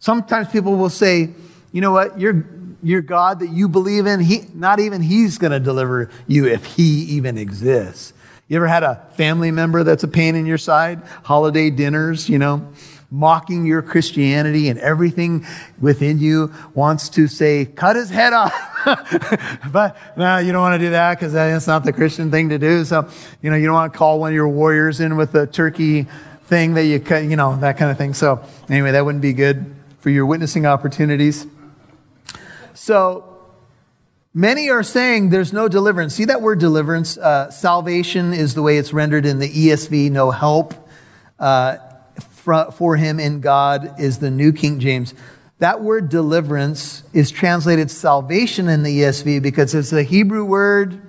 Sometimes 0.00 0.48
people 0.48 0.74
will 0.74 0.90
say, 0.90 1.30
you 1.70 1.80
know 1.80 1.92
what, 1.92 2.18
your, 2.18 2.44
your 2.82 3.02
God 3.02 3.40
that 3.40 3.50
you 3.50 3.68
believe 3.68 4.06
in, 4.06 4.20
he, 4.20 4.42
not 4.54 4.80
even 4.80 5.02
He's 5.02 5.38
going 5.38 5.52
to 5.52 5.60
deliver 5.60 6.10
you 6.26 6.46
if 6.46 6.64
He 6.64 7.02
even 7.04 7.38
exists. 7.38 8.12
You 8.48 8.56
ever 8.56 8.66
had 8.66 8.82
a 8.82 9.06
family 9.12 9.50
member 9.50 9.84
that's 9.84 10.04
a 10.04 10.08
pain 10.08 10.34
in 10.34 10.46
your 10.46 10.58
side? 10.58 11.02
Holiday 11.24 11.68
dinners, 11.68 12.30
you 12.30 12.38
know, 12.38 12.72
mocking 13.10 13.66
your 13.66 13.82
Christianity 13.82 14.68
and 14.68 14.78
everything 14.78 15.46
within 15.80 16.18
you 16.18 16.52
wants 16.74 17.10
to 17.10 17.28
say, 17.28 17.66
cut 17.66 17.96
his 17.96 18.08
head 18.08 18.32
off. 18.32 18.54
but 19.72 19.96
no, 20.16 20.38
you 20.38 20.52
don't 20.52 20.62
want 20.62 20.80
to 20.80 20.86
do 20.86 20.90
that 20.90 21.18
because 21.18 21.34
that's 21.34 21.66
not 21.66 21.84
the 21.84 21.92
Christian 21.92 22.30
thing 22.30 22.48
to 22.48 22.58
do. 22.58 22.84
So, 22.86 23.08
you 23.42 23.50
know, 23.50 23.56
you 23.56 23.66
don't 23.66 23.74
want 23.74 23.92
to 23.92 23.98
call 23.98 24.18
one 24.18 24.30
of 24.30 24.34
your 24.34 24.48
warriors 24.48 25.00
in 25.00 25.16
with 25.16 25.34
a 25.34 25.46
turkey 25.46 26.06
thing 26.44 26.74
that 26.74 26.84
you 26.84 27.00
cut, 27.00 27.24
you 27.24 27.36
know, 27.36 27.54
that 27.60 27.76
kind 27.76 27.90
of 27.90 27.98
thing. 27.98 28.14
So 28.14 28.42
anyway, 28.70 28.92
that 28.92 29.04
wouldn't 29.04 29.22
be 29.22 29.34
good 29.34 29.74
for 29.98 30.08
your 30.08 30.24
witnessing 30.24 30.64
opportunities. 30.64 31.46
So 32.78 33.38
Many 34.34 34.70
are 34.70 34.84
saying 34.84 35.30
there's 35.30 35.52
no 35.52 35.66
deliverance. 35.66 36.14
See 36.14 36.26
that 36.26 36.42
word 36.42 36.60
deliverance? 36.60 37.18
Uh, 37.18 37.50
salvation 37.50 38.32
is 38.32 38.54
the 38.54 38.62
way 38.62 38.78
it's 38.78 38.92
rendered 38.92 39.26
in 39.26 39.40
the 39.40 39.48
ESV, 39.48 40.12
no 40.12 40.30
help 40.30 40.74
uh, 41.40 41.78
for, 42.20 42.70
for 42.70 42.96
him 42.96 43.18
in 43.18 43.40
God 43.40 43.98
is 43.98 44.18
the 44.18 44.30
New 44.30 44.52
King 44.52 44.78
James. 44.78 45.12
That 45.58 45.82
word 45.82 46.08
deliverance 46.08 47.02
is 47.12 47.32
translated 47.32 47.90
salvation 47.90 48.68
in 48.68 48.84
the 48.84 49.00
ESV 49.00 49.42
because 49.42 49.74
it's 49.74 49.90
the 49.90 50.04
Hebrew 50.04 50.44
word 50.44 51.00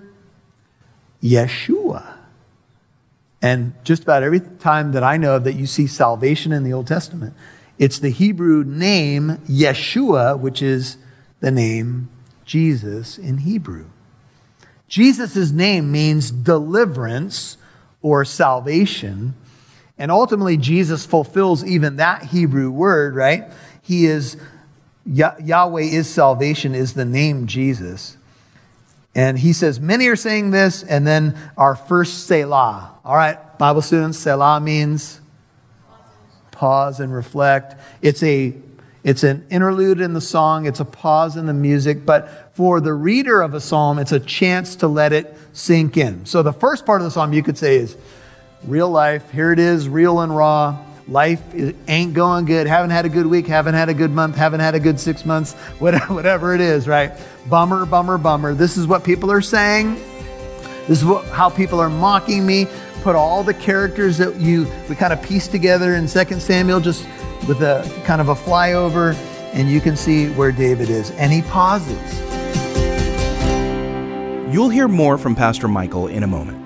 Yeshua. 1.21 2.15
And 3.43 3.73
just 3.83 4.01
about 4.01 4.23
every 4.23 4.39
time 4.39 4.93
that 4.93 5.03
I 5.03 5.17
know 5.17 5.35
of 5.35 5.43
that 5.43 5.53
you 5.53 5.67
see 5.67 5.85
salvation 5.85 6.51
in 6.51 6.63
the 6.63 6.73
Old 6.73 6.87
Testament, 6.87 7.35
it's 7.77 7.99
the 7.99 8.09
Hebrew 8.09 8.63
name 8.63 9.37
Yeshua, 9.47 10.39
which 10.39 10.63
is 10.63 10.97
the 11.39 11.51
name 11.51 12.09
Jesus 12.45 13.17
in 13.17 13.39
Hebrew. 13.39 13.85
Jesus' 14.87 15.51
name 15.51 15.91
means 15.91 16.31
deliverance 16.31 17.57
or 18.01 18.25
salvation. 18.25 19.35
And 19.97 20.11
ultimately, 20.11 20.57
Jesus 20.57 21.05
fulfills 21.05 21.63
even 21.63 21.97
that 21.97 22.23
Hebrew 22.23 22.71
word, 22.71 23.15
right? 23.15 23.45
He 23.81 24.05
is, 24.05 24.37
Yahweh 25.05 25.83
is 25.83 26.09
salvation, 26.09 26.73
is 26.73 26.93
the 26.93 27.05
name 27.05 27.47
Jesus. 27.47 28.17
And 29.13 29.37
he 29.37 29.53
says, 29.53 29.79
Many 29.79 30.07
are 30.07 30.15
saying 30.15 30.51
this, 30.51 30.83
and 30.83 31.05
then 31.05 31.37
our 31.57 31.75
first 31.75 32.25
Selah. 32.25 32.95
All 33.03 33.15
right, 33.15 33.57
Bible 33.57 33.81
students, 33.81 34.17
Selah 34.17 34.59
means 34.59 35.19
pause 36.51 36.99
and 36.99 37.13
reflect. 37.13 37.75
It's 38.01 38.23
a 38.23 38.55
it's 39.03 39.23
an 39.23 39.45
interlude 39.49 40.01
in 40.01 40.13
the 40.13 40.21
song, 40.21 40.65
it's 40.65 40.79
a 40.79 40.85
pause 40.85 41.37
in 41.37 41.45
the 41.45 41.53
music, 41.53 42.05
but 42.05 42.49
for 42.53 42.81
the 42.81 42.93
reader 42.93 43.41
of 43.41 43.53
a 43.53 43.61
psalm, 43.61 43.97
it's 43.97 44.11
a 44.11 44.19
chance 44.19 44.75
to 44.77 44.87
let 44.87 45.13
it 45.13 45.35
sink 45.53 45.95
in. 45.95 46.25
So 46.25 46.43
the 46.43 46.51
first 46.51 46.85
part 46.85 47.01
of 47.01 47.05
the 47.05 47.11
psalm 47.11 47.31
you 47.31 47.41
could 47.41 47.57
say 47.57 47.77
is 47.77 47.95
real 48.65 48.89
life. 48.89 49.31
Here 49.31 49.53
it 49.53 49.59
is, 49.59 49.87
real 49.87 50.19
and 50.19 50.35
raw. 50.35 50.77
Life 51.07 51.41
ain't 51.87 52.13
going 52.13 52.45
good. 52.45 52.67
Haven't 52.67 52.91
had 52.91 53.05
a 53.05 53.09
good 53.09 53.25
week, 53.25 53.47
haven't 53.47 53.73
had 53.73 53.89
a 53.89 53.93
good 53.93 54.11
month, 54.11 54.35
haven't 54.35 54.59
had 54.59 54.75
a 54.75 54.79
good 54.79 54.99
six 54.99 55.25
months, 55.25 55.53
whatever 55.79 56.53
it 56.53 56.61
is, 56.61 56.87
right? 56.87 57.13
Bummer, 57.47 57.85
bummer, 57.85 58.17
bummer. 58.17 58.53
This 58.53 58.77
is 58.77 58.85
what 58.85 59.03
people 59.03 59.31
are 59.31 59.41
saying. 59.41 59.95
This 60.87 60.99
is 60.99 61.05
what, 61.05 61.25
how 61.27 61.49
people 61.49 61.79
are 61.79 61.89
mocking 61.89 62.45
me. 62.45 62.67
Put 63.01 63.15
all 63.15 63.43
the 63.43 63.53
characters 63.53 64.17
that 64.17 64.35
you 64.35 64.67
we 64.89 64.95
kind 64.95 65.13
of 65.13 65.23
pieced 65.23 65.51
together 65.51 65.95
in 65.95 66.07
2 66.07 66.39
Samuel, 66.39 66.81
just 66.81 67.07
with 67.49 67.63
a 67.63 67.83
kind 68.05 68.21
of 68.21 68.29
a 68.29 68.35
flyover, 68.35 69.15
and 69.53 69.69
you 69.69 69.81
can 69.81 69.97
see 69.97 70.29
where 70.29 70.51
David 70.51 70.89
is. 70.89 71.09
And 71.11 71.33
he 71.33 71.41
pauses. 71.41 71.97
You'll 74.53 74.69
hear 74.69 74.87
more 74.87 75.17
from 75.17 75.35
Pastor 75.35 75.67
Michael 75.67 76.07
in 76.07 76.23
a 76.23 76.27
moment. 76.27 76.57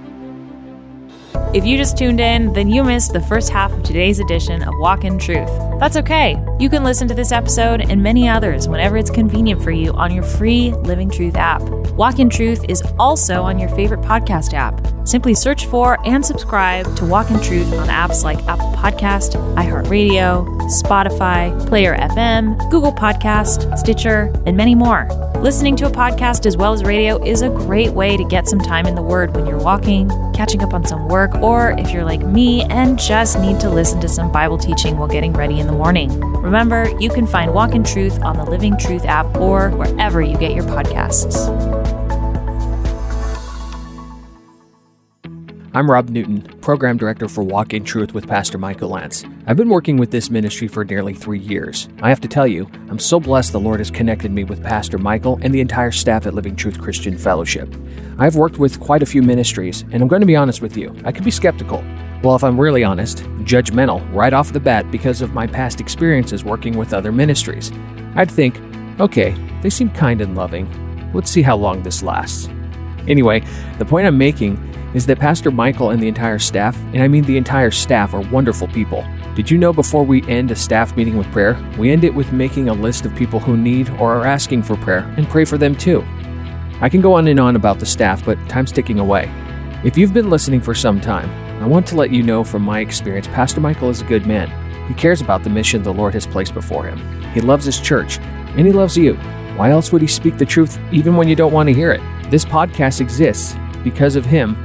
If 1.55 1.65
you 1.65 1.77
just 1.77 1.97
tuned 1.97 2.19
in, 2.19 2.51
then 2.53 2.69
you 2.69 2.83
missed 2.83 3.13
the 3.13 3.21
first 3.21 3.49
half 3.49 3.71
of 3.71 3.83
today's 3.83 4.19
edition 4.19 4.63
of 4.63 4.73
Walk 4.77 5.05
in 5.05 5.17
Truth. 5.17 5.49
That's 5.79 5.95
okay. 5.97 6.35
You 6.59 6.69
can 6.69 6.83
listen 6.83 7.07
to 7.07 7.13
this 7.13 7.31
episode 7.31 7.81
and 7.81 8.03
many 8.03 8.27
others 8.27 8.67
whenever 8.67 8.97
it's 8.97 9.09
convenient 9.09 9.63
for 9.63 9.71
you 9.71 9.93
on 9.93 10.13
your 10.13 10.23
free 10.23 10.71
Living 10.71 11.09
Truth 11.09 11.35
app. 11.35 11.61
Walk 11.95 12.17
in 12.17 12.27
Truth 12.27 12.65
is 12.69 12.81
also 12.97 13.43
on 13.43 13.59
your 13.59 13.69
favorite 13.69 14.01
podcast 14.01 14.55
app. 14.55 14.81
Simply 15.07 15.35
search 15.35 15.67
for 15.67 15.99
and 16.07 16.25
subscribe 16.25 16.95
to 16.95 17.05
Walk 17.05 17.29
in 17.29 17.39
Truth 17.39 17.71
on 17.73 17.87
apps 17.87 18.23
like 18.23 18.39
Apple 18.47 18.71
Podcast, 18.71 19.35
iHeartRadio, 19.55 20.43
Spotify, 20.71 21.67
Player 21.67 21.95
FM, 21.95 22.57
Google 22.71 22.93
Podcast, 22.93 23.77
Stitcher, 23.77 24.33
and 24.47 24.57
many 24.57 24.73
more. 24.73 25.07
Listening 25.35 25.75
to 25.75 25.85
a 25.85 25.91
podcast 25.91 26.47
as 26.47 26.57
well 26.57 26.73
as 26.73 26.83
radio 26.83 27.23
is 27.23 27.43
a 27.43 27.49
great 27.49 27.91
way 27.91 28.17
to 28.17 28.23
get 28.23 28.47
some 28.47 28.59
time 28.59 28.87
in 28.87 28.95
the 28.95 29.01
Word 29.01 29.35
when 29.35 29.45
you're 29.45 29.61
walking, 29.61 30.09
catching 30.33 30.63
up 30.63 30.73
on 30.73 30.87
some 30.87 31.07
work, 31.09 31.35
or 31.35 31.75
if 31.77 31.91
you're 31.91 32.05
like 32.05 32.21
me 32.21 32.63
and 32.63 32.97
just 32.97 33.37
need 33.39 33.59
to 33.59 33.69
listen 33.69 33.99
to 33.99 34.09
some 34.09 34.31
Bible 34.31 34.57
teaching 34.57 34.97
while 34.97 35.09
getting 35.09 35.33
ready 35.33 35.59
in 35.59 35.67
the 35.67 35.73
morning. 35.73 36.09
Remember, 36.41 36.89
you 36.99 37.09
can 37.09 37.27
find 37.27 37.53
Walk 37.53 37.75
in 37.75 37.83
Truth 37.83 38.23
on 38.23 38.37
the 38.37 38.45
Living 38.45 38.77
Truth 38.77 39.05
app 39.05 39.35
or 39.35 39.69
wherever 39.71 40.21
you 40.21 40.37
get 40.37 40.53
your 40.53 40.63
podcasts. 40.63 41.82
I'm 45.75 45.89
Rob 45.89 46.09
Newton, 46.09 46.43
Program 46.61 46.97
Director 46.97 47.27
for 47.27 47.43
Walk 47.43 47.73
in 47.73 47.83
Truth 47.83 48.13
with 48.13 48.27
Pastor 48.27 48.59
Michael 48.59 48.89
Lance. 48.89 49.25
I've 49.47 49.57
been 49.57 49.69
working 49.69 49.97
with 49.97 50.11
this 50.11 50.29
ministry 50.29 50.67
for 50.67 50.85
nearly 50.85 51.15
three 51.15 51.39
years. 51.39 51.89
I 51.99 52.09
have 52.09 52.21
to 52.21 52.27
tell 52.27 52.45
you, 52.45 52.69
I'm 52.91 52.99
so 52.99 53.19
blessed 53.19 53.53
the 53.53 53.59
Lord 53.59 53.79
has 53.79 53.89
connected 53.89 54.31
me 54.31 54.43
with 54.43 54.61
Pastor 54.61 54.99
Michael 54.99 55.39
and 55.41 55.51
the 55.51 55.61
entire 55.61 55.89
staff 55.89 56.27
at 56.27 56.35
Living 56.35 56.55
Truth 56.55 56.79
Christian 56.79 57.17
Fellowship. 57.17 57.75
I've 58.19 58.35
worked 58.35 58.59
with 58.59 58.79
quite 58.79 59.01
a 59.01 59.07
few 59.07 59.23
ministries, 59.23 59.81
and 59.91 60.03
I'm 60.03 60.07
going 60.07 60.19
to 60.19 60.27
be 60.27 60.35
honest 60.35 60.61
with 60.61 60.77
you, 60.77 60.95
I 61.05 61.11
could 61.11 61.23
be 61.23 61.31
skeptical. 61.31 61.83
Well, 62.21 62.35
if 62.35 62.43
I'm 62.43 62.61
really 62.61 62.83
honest, 62.83 63.23
judgmental 63.39 64.07
right 64.13 64.31
off 64.31 64.53
the 64.53 64.59
bat 64.59 64.91
because 64.91 65.23
of 65.23 65.33
my 65.33 65.47
past 65.47 65.81
experiences 65.81 66.43
working 66.43 66.77
with 66.77 66.93
other 66.93 67.11
ministries. 67.11 67.71
I'd 68.13 68.29
think, 68.29 68.61
okay, 68.99 69.35
they 69.63 69.71
seem 69.71 69.89
kind 69.89 70.21
and 70.21 70.35
loving. 70.35 70.69
Let's 71.15 71.31
see 71.31 71.41
how 71.41 71.57
long 71.57 71.81
this 71.81 72.03
lasts. 72.03 72.47
Anyway, 73.07 73.43
the 73.79 73.85
point 73.85 74.05
I'm 74.05 74.19
making 74.19 74.72
is 74.93 75.05
that 75.07 75.19
Pastor 75.19 75.51
Michael 75.51 75.89
and 75.89 76.01
the 76.01 76.07
entire 76.07 76.39
staff, 76.39 76.77
and 76.93 77.01
I 77.01 77.07
mean 77.07 77.23
the 77.23 77.37
entire 77.37 77.71
staff, 77.71 78.13
are 78.13 78.21
wonderful 78.29 78.67
people. 78.67 79.05
Did 79.35 79.49
you 79.49 79.57
know 79.57 79.73
before 79.73 80.03
we 80.03 80.27
end 80.27 80.51
a 80.51 80.55
staff 80.55 80.95
meeting 80.95 81.17
with 81.17 81.31
prayer, 81.31 81.57
we 81.77 81.91
end 81.91 82.03
it 82.03 82.13
with 82.13 82.31
making 82.31 82.69
a 82.69 82.73
list 82.73 83.05
of 83.05 83.15
people 83.15 83.39
who 83.39 83.57
need 83.57 83.89
or 83.91 84.13
are 84.13 84.25
asking 84.25 84.63
for 84.63 84.77
prayer 84.77 85.11
and 85.17 85.27
pray 85.27 85.45
for 85.45 85.57
them 85.57 85.75
too? 85.75 86.03
I 86.81 86.89
can 86.89 87.01
go 87.01 87.13
on 87.13 87.27
and 87.27 87.39
on 87.39 87.55
about 87.55 87.79
the 87.79 87.85
staff, 87.85 88.23
but 88.23 88.37
time's 88.47 88.71
ticking 88.71 88.99
away. 88.99 89.31
If 89.83 89.97
you've 89.97 90.13
been 90.13 90.29
listening 90.29 90.61
for 90.61 90.75
some 90.75 91.01
time, 91.01 91.29
I 91.63 91.65
want 91.65 91.87
to 91.87 91.95
let 91.95 92.11
you 92.11 92.23
know 92.23 92.43
from 92.43 92.61
my 92.61 92.79
experience, 92.79 93.27
Pastor 93.27 93.61
Michael 93.61 93.89
is 93.89 94.01
a 94.01 94.05
good 94.05 94.25
man. 94.27 94.49
He 94.87 94.93
cares 94.93 95.21
about 95.21 95.43
the 95.43 95.49
mission 95.49 95.81
the 95.81 95.93
Lord 95.93 96.13
has 96.13 96.27
placed 96.27 96.53
before 96.53 96.85
him. 96.85 96.99
He 97.31 97.41
loves 97.41 97.65
his 97.65 97.79
church, 97.79 98.19
and 98.19 98.67
he 98.67 98.73
loves 98.73 98.97
you. 98.97 99.15
Why 99.55 99.71
else 99.71 99.91
would 99.91 100.01
he 100.01 100.07
speak 100.07 100.37
the 100.37 100.45
truth 100.45 100.79
even 100.91 101.15
when 101.15 101.27
you 101.27 101.35
don't 101.35 101.53
want 101.53 101.67
to 101.67 101.73
hear 101.73 101.91
it? 101.91 102.01
This 102.29 102.43
podcast 102.45 103.01
exists 103.01 103.55
because 103.83 104.15
of 104.15 104.25
him 104.25 104.57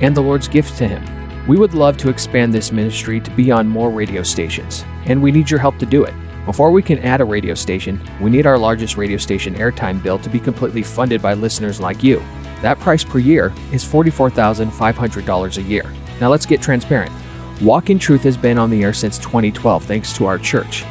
and 0.00 0.16
the 0.16 0.20
Lord's 0.20 0.48
gift 0.48 0.76
to 0.78 0.88
him. 0.88 1.04
We 1.46 1.56
would 1.56 1.74
love 1.74 1.96
to 1.98 2.08
expand 2.08 2.52
this 2.52 2.72
ministry 2.72 3.20
to 3.20 3.30
be 3.30 3.50
on 3.50 3.68
more 3.68 3.90
radio 3.90 4.22
stations, 4.22 4.84
and 5.04 5.22
we 5.22 5.30
need 5.30 5.50
your 5.50 5.60
help 5.60 5.78
to 5.78 5.86
do 5.86 6.04
it. 6.04 6.14
Before 6.44 6.70
we 6.70 6.82
can 6.82 6.98
add 7.00 7.20
a 7.20 7.24
radio 7.24 7.54
station, 7.54 8.00
we 8.20 8.30
need 8.30 8.46
our 8.46 8.58
largest 8.58 8.96
radio 8.96 9.16
station 9.16 9.54
airtime 9.54 10.02
bill 10.02 10.18
to 10.20 10.30
be 10.30 10.38
completely 10.38 10.82
funded 10.82 11.20
by 11.20 11.34
listeners 11.34 11.80
like 11.80 12.02
you. 12.02 12.18
That 12.62 12.78
price 12.78 13.04
per 13.04 13.18
year 13.18 13.52
is 13.72 13.84
$44,500 13.84 15.56
a 15.58 15.62
year. 15.62 15.92
Now 16.20 16.30
let's 16.30 16.46
get 16.46 16.62
transparent. 16.62 17.12
Walk 17.60 17.90
in 17.90 17.98
Truth 17.98 18.22
has 18.24 18.36
been 18.36 18.58
on 18.58 18.70
the 18.70 18.84
air 18.84 18.92
since 18.92 19.18
2012 19.18 19.84
thanks 19.84 20.12
to 20.14 20.26
our 20.26 20.38
church. 20.38 20.84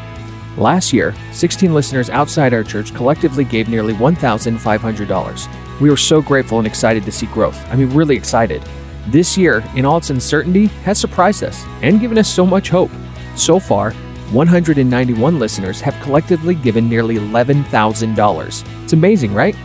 Last 0.58 0.94
year, 0.94 1.14
16 1.32 1.74
listeners 1.74 2.10
outside 2.10 2.54
our 2.54 2.64
church 2.64 2.94
collectively 2.94 3.44
gave 3.44 3.68
nearly 3.68 3.94
$1,500. 3.94 5.82
We 5.82 5.90
were 5.90 5.98
so 5.98 6.22
grateful 6.22 6.60
and 6.60 6.68
excited 6.68 7.04
to 7.04 7.12
see 7.12 7.28
growth. 7.28 7.62
I 7.70 7.76
mean, 7.76 7.94
really 7.94 8.16
excited. 8.16 8.64
This 9.08 9.38
year, 9.38 9.64
in 9.76 9.86
all 9.86 9.98
its 9.98 10.10
uncertainty, 10.10 10.66
has 10.84 11.00
surprised 11.00 11.44
us 11.44 11.64
and 11.82 12.00
given 12.00 12.18
us 12.18 12.34
so 12.34 12.46
much 12.46 12.70
hope. 12.70 12.92
So 13.36 13.60
far, 13.60 13.92
191 14.32 15.38
listeners 15.38 15.80
have 15.82 16.02
collectively 16.02 16.56
given 16.56 16.90
nearly 16.90 17.18
$11,000. 17.18 18.84
It's 18.84 18.94
amazing, 18.94 19.34
right? 19.34 19.56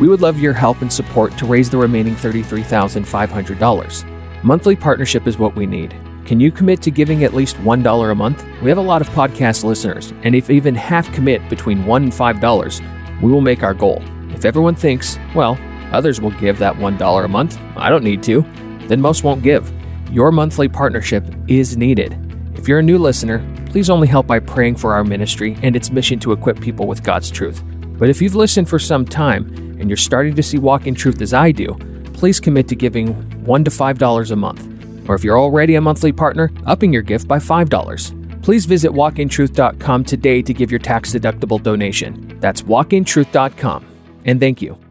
We 0.00 0.08
would 0.08 0.22
love 0.22 0.38
your 0.38 0.54
help 0.54 0.80
and 0.80 0.92
support 0.92 1.36
to 1.38 1.46
raise 1.46 1.68
the 1.68 1.76
remaining 1.76 2.14
$33,500. 2.14 4.04
Monthly 4.42 4.76
partnership 4.76 5.26
is 5.26 5.38
what 5.38 5.54
we 5.54 5.66
need. 5.66 5.94
Can 6.24 6.40
you 6.40 6.50
commit 6.50 6.80
to 6.82 6.90
giving 6.90 7.24
at 7.24 7.34
least 7.34 7.56
$1 7.58 8.10
a 8.10 8.14
month? 8.14 8.44
We 8.62 8.70
have 8.70 8.78
a 8.78 8.82
lot 8.82 9.00
of 9.00 9.08
podcast 9.10 9.64
listeners, 9.64 10.12
and 10.22 10.34
if 10.34 10.50
even 10.50 10.74
half 10.74 11.12
commit 11.12 11.48
between 11.48 11.84
$1 11.84 12.02
and 12.02 12.12
$5, 12.12 13.22
we 13.22 13.30
will 13.30 13.40
make 13.40 13.62
our 13.62 13.74
goal. 13.74 14.02
If 14.30 14.44
everyone 14.44 14.74
thinks, 14.74 15.18
well, 15.34 15.58
others 15.92 16.20
will 16.20 16.32
give 16.32 16.58
that 16.58 16.74
$1 16.74 17.24
a 17.24 17.28
month, 17.28 17.58
I 17.76 17.90
don't 17.90 18.04
need 18.04 18.22
to, 18.24 18.44
then 18.88 19.00
most 19.00 19.24
won't 19.24 19.42
give. 19.42 19.72
Your 20.10 20.32
monthly 20.32 20.68
partnership 20.68 21.24
is 21.48 21.76
needed. 21.76 22.16
If 22.56 22.68
you're 22.68 22.78
a 22.78 22.82
new 22.82 22.98
listener, 22.98 23.44
please 23.66 23.90
only 23.90 24.08
help 24.08 24.26
by 24.26 24.38
praying 24.38 24.76
for 24.76 24.94
our 24.94 25.04
ministry 25.04 25.56
and 25.62 25.76
its 25.76 25.90
mission 25.90 26.18
to 26.20 26.32
equip 26.32 26.60
people 26.60 26.86
with 26.86 27.02
God's 27.02 27.30
truth. 27.30 27.62
But 27.98 28.08
if 28.08 28.22
you've 28.22 28.34
listened 28.34 28.68
for 28.68 28.78
some 28.78 29.04
time 29.04 29.46
and 29.78 29.88
you're 29.88 29.96
starting 29.96 30.34
to 30.34 30.42
see 30.42 30.58
Walk 30.58 30.86
in 30.86 30.94
Truth 30.94 31.20
as 31.20 31.34
I 31.34 31.52
do, 31.52 31.74
please 32.12 32.40
commit 32.40 32.68
to 32.68 32.74
giving 32.74 33.14
$1 33.14 33.64
to 33.64 33.70
$5 33.70 34.30
a 34.30 34.36
month. 34.36 35.08
Or 35.08 35.14
if 35.14 35.22
you're 35.22 35.38
already 35.38 35.74
a 35.74 35.80
monthly 35.80 36.12
partner, 36.12 36.50
upping 36.64 36.92
your 36.92 37.02
gift 37.02 37.28
by 37.28 37.38
$5. 37.38 38.42
Please 38.42 38.64
visit 38.64 38.90
walkintruth.com 38.90 40.04
today 40.04 40.42
to 40.42 40.54
give 40.54 40.70
your 40.70 40.80
tax 40.80 41.12
deductible 41.12 41.62
donation. 41.62 42.38
That's 42.40 42.62
walkintruth.com. 42.62 43.86
And 44.24 44.40
thank 44.40 44.62
you. 44.62 44.85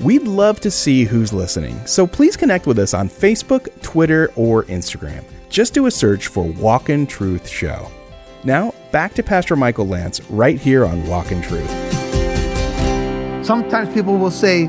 We'd 0.00 0.22
love 0.22 0.58
to 0.60 0.70
see 0.70 1.04
who's 1.04 1.34
listening, 1.34 1.78
so 1.86 2.06
please 2.06 2.34
connect 2.34 2.66
with 2.66 2.78
us 2.78 2.94
on 2.94 3.10
Facebook, 3.10 3.68
Twitter, 3.82 4.32
or 4.36 4.64
Instagram. 4.64 5.22
Just 5.50 5.74
do 5.74 5.84
a 5.84 5.90
search 5.90 6.28
for 6.28 6.44
Walk 6.44 6.88
in 6.88 7.06
Truth 7.06 7.46
Show. 7.46 7.90
Now, 8.42 8.72
back 8.90 9.12
to 9.14 9.22
Pastor 9.22 9.54
Michael 9.54 9.86
Lance 9.86 10.22
right 10.30 10.58
here 10.58 10.86
on 10.86 11.06
Walk 11.06 11.30
in 11.30 11.42
Truth. 11.42 11.68
Sometimes 13.44 13.92
people 13.92 14.16
will 14.16 14.30
say, 14.30 14.62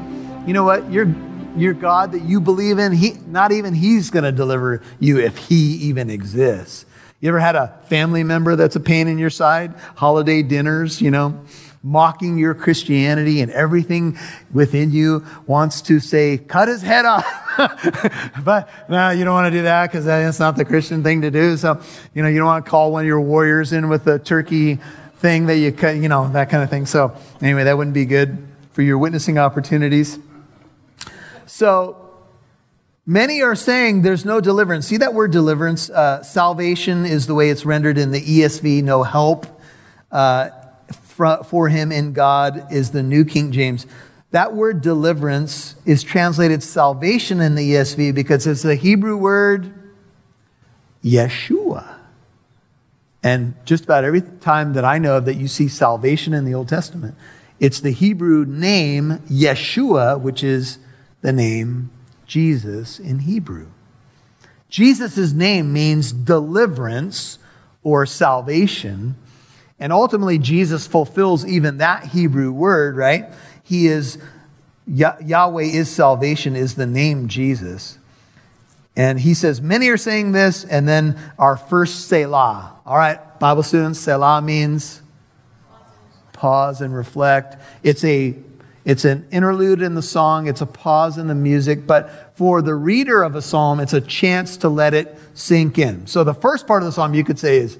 you 0.46 0.51
know 0.51 0.65
what, 0.65 0.92
your, 0.92 1.08
your 1.56 1.74
God 1.74 2.12
that 2.12 2.24
you 2.24 2.42
believe 2.42 2.77
in, 2.77 2.92
he, 2.92 3.13
not 3.25 3.53
even 3.53 3.74
He's 3.74 4.10
going 4.10 4.25
to 4.25 4.32
deliver 4.34 4.82
you 5.00 5.20
if 5.20 5.38
He 5.38 5.75
even 5.75 6.10
exists. 6.10 6.86
You 7.22 7.30
ever 7.30 7.39
had 7.39 7.56
a 7.56 7.80
family 7.86 8.25
member 8.25 8.58
that's 8.58 8.75
a 8.75 8.82
pain 8.82 9.08
in 9.08 9.18
your 9.18 9.30
side? 9.30 9.74
Holiday 9.96 10.44
dinners, 10.44 11.01
you 11.01 11.12
know? 11.12 11.46
Mocking 11.84 12.38
your 12.38 12.54
Christianity 12.56 13.42
and 13.42 13.52
everything 13.52 14.18
within 14.54 14.92
you 14.92 15.25
wants 15.46 15.82
to 15.84 16.00
say, 16.00 16.38
cut 16.38 16.70
his 16.70 16.82
head 16.82 17.04
off. 17.04 17.25
but 18.44 18.70
no, 18.90 19.10
you 19.10 19.25
don't 19.25 19.34
want 19.34 19.52
to 19.52 19.58
do 19.60 19.63
that 19.63 19.92
because 19.92 20.06
that's 20.06 20.40
not 20.40 20.56
the 20.56 20.66
Christian 20.66 21.04
thing 21.04 21.22
to 21.22 21.30
do. 21.30 21.58
So, 21.58 21.82
you 22.16 22.24
know, 22.24 22.30
you 22.30 22.38
don't 22.38 22.48
want 22.48 22.63
to 22.63 22.72
call 22.72 22.92
one 22.92 23.04
of 23.04 23.08
your 23.08 23.22
warriors 23.22 23.74
in 23.74 23.90
with 23.90 24.08
a 24.08 24.18
turkey 24.18 24.80
thing 25.18 25.46
that 25.48 25.58
you 25.58 25.72
cut, 25.74 25.98
you 25.98 26.08
know, 26.08 26.32
that 26.32 26.50
kind 26.50 26.63
of 26.63 26.70
thing. 26.70 26.86
So 26.86 27.16
anyway, 27.42 27.66
that 27.66 27.78
wouldn't 27.78 27.94
be 27.94 28.06
good 28.06 28.48
for 28.72 28.82
your 28.82 28.98
witnessing 28.98 29.38
opportunities. 29.38 30.18
So 31.46 32.00
Many 33.06 33.42
are 33.42 33.54
saying 33.54 34.04
there's 34.04 34.24
no 34.24 34.40
deliverance. 34.40 34.88
See 34.88 34.96
that 34.96 35.13
word 35.13 35.32
deliverance? 35.32 35.90
Uh, 35.90 36.24
salvation 36.24 37.06
is 37.06 37.28
the 37.28 37.34
way 37.34 37.50
it's 37.50 37.66
rendered 37.66 37.98
in 37.98 38.12
the 38.12 38.22
ESV, 38.22 38.82
no 38.82 39.04
help. 39.04 39.46
Uh, 40.10 40.52
for 41.13 41.70
him 41.70 41.91
in 41.91 42.13
God 42.13 42.72
is 42.72 42.91
the 42.91 43.03
New 43.03 43.25
King 43.25 43.51
James. 43.51 43.86
That 44.32 44.55
word 44.55 44.82
deliverance 44.82 45.75
is 45.86 46.01
translated 46.01 46.63
salvation 46.63 47.39
in 47.39 47.55
the 47.55 47.74
ESV 47.74 48.15
because 48.15 48.48
it's 48.48 48.63
the 48.63 48.75
Hebrew 48.75 49.15
word 49.15 49.72
Yeshua. 51.03 52.00
And 53.22 53.53
just 53.65 53.84
about 53.84 54.03
every 54.03 54.22
time 54.22 54.74
that 54.74 54.84
I 54.84 54.98
know 54.98 55.17
of 55.17 55.25
that 55.25 55.36
you 55.36 55.48
see 55.48 55.67
salvation 55.67 56.34
in 56.34 56.46
the 56.46 56.53
Old 56.53 56.67
Testament, 56.67 57.15
it's 57.60 57.79
the 57.79 57.91
Hebrew 57.91 58.43
name 58.46 59.20
Yeshua, 59.29 60.20
which 60.20 60.43
is 60.43 60.79
the 61.22 61.32
name 61.32 61.91
Jesus 62.25 63.00
in 63.00 63.20
Hebrew. 63.20 63.67
Jesus' 64.67 65.32
name 65.32 65.72
means 65.72 66.12
deliverance 66.12 67.38
or 67.84 68.05
salvation. 68.05 69.15
And 69.84 69.92
ultimately, 69.92 70.38
Jesus 70.38 70.88
fulfills 70.88 71.46
even 71.46 71.80
that 71.80 72.06
Hebrew 72.06 72.54
word, 72.54 72.96
right? 72.96 73.25
He 73.63 73.88
is, 73.88 74.18
Yahweh 74.88 75.63
is 75.63 75.90
salvation, 75.90 76.56
is 76.56 76.75
the 76.75 76.88
name 76.88 77.28
Jesus. 77.28 77.98
And 78.96 79.20
he 79.20 79.34
says, 79.34 79.60
many 79.60 79.90
are 79.90 79.98
saying 79.98 80.32
this, 80.32 80.63
and 80.63 80.88
then 80.88 81.20
our 81.38 81.58
first 81.58 82.08
Selah. 82.08 82.80
All 82.86 82.96
right, 82.96 83.19
Bible 83.41 83.62
students, 83.62 84.00
Selah 84.00 84.41
means 84.41 85.02
pause 86.32 86.80
and 86.80 86.96
reflect. 86.96 87.58
It's 87.84 88.06
a 88.06 88.36
it's 88.86 89.04
an 89.04 89.28
interlude 89.32 89.82
in 89.82 89.96
the 89.96 90.02
song, 90.02 90.48
it's 90.48 90.62
a 90.62 90.65
pause 90.65 91.17
in 91.17 91.28
the 91.28 91.36
music, 91.36 91.86
but 91.86 92.32
for 92.38 92.62
the 92.62 92.76
reader 92.76 93.22
of 93.22 93.36
a 93.36 93.41
psalm, 93.41 93.82
it's 93.82 93.93
a 93.93 94.02
chance 94.02 94.56
to 94.58 94.69
let 94.69 94.93
it 94.93 95.17
sink 95.34 95.78
in. 95.78 96.08
So 96.08 96.24
the 96.24 96.34
first 96.34 96.67
part 96.67 96.84
of 96.84 96.86
the 96.86 96.93
psalm 96.93 97.13
you 97.13 97.26
could 97.26 97.39
say 97.39 97.58
is 97.58 97.78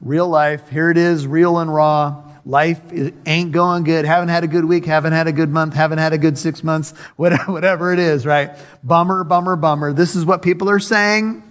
Real 0.00 0.28
life. 0.28 0.68
Here 0.70 0.90
it 0.90 0.96
is, 0.96 1.26
real 1.26 1.58
and 1.58 1.72
raw. 1.72 2.22
Life 2.46 2.80
ain't 3.26 3.52
going 3.52 3.84
good. 3.84 4.06
Haven't 4.06 4.30
had 4.30 4.44
a 4.44 4.46
good 4.46 4.64
week. 4.64 4.86
Haven't 4.86 5.12
had 5.12 5.26
a 5.26 5.32
good 5.32 5.50
month. 5.50 5.74
Haven't 5.74 5.98
had 5.98 6.12
a 6.12 6.18
good 6.18 6.38
six 6.38 6.64
months. 6.64 6.92
Whatever, 7.16 7.92
it 7.92 7.98
is, 7.98 8.24
right? 8.24 8.50
Bummer, 8.82 9.24
bummer, 9.24 9.56
bummer. 9.56 9.92
This 9.92 10.16
is 10.16 10.24
what 10.24 10.42
people 10.42 10.70
are 10.70 10.78
saying. 10.78 11.42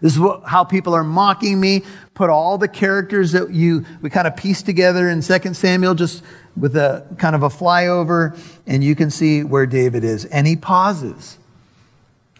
This 0.00 0.14
is 0.14 0.20
what, 0.20 0.44
how 0.44 0.64
people 0.64 0.94
are 0.94 1.04
mocking 1.04 1.60
me. 1.60 1.82
Put 2.14 2.30
all 2.30 2.58
the 2.58 2.68
characters 2.68 3.32
that 3.32 3.50
you, 3.50 3.84
we 4.00 4.10
kind 4.10 4.26
of 4.26 4.36
piece 4.36 4.62
together 4.62 5.08
in 5.08 5.20
2 5.20 5.54
Samuel 5.54 5.94
just 5.94 6.22
with 6.56 6.76
a 6.76 7.06
kind 7.18 7.36
of 7.36 7.42
a 7.42 7.48
flyover 7.48 8.38
and 8.66 8.82
you 8.82 8.94
can 8.94 9.10
see 9.10 9.44
where 9.44 9.66
David 9.66 10.02
is. 10.02 10.24
And 10.24 10.46
he 10.46 10.56
pauses. 10.56 11.38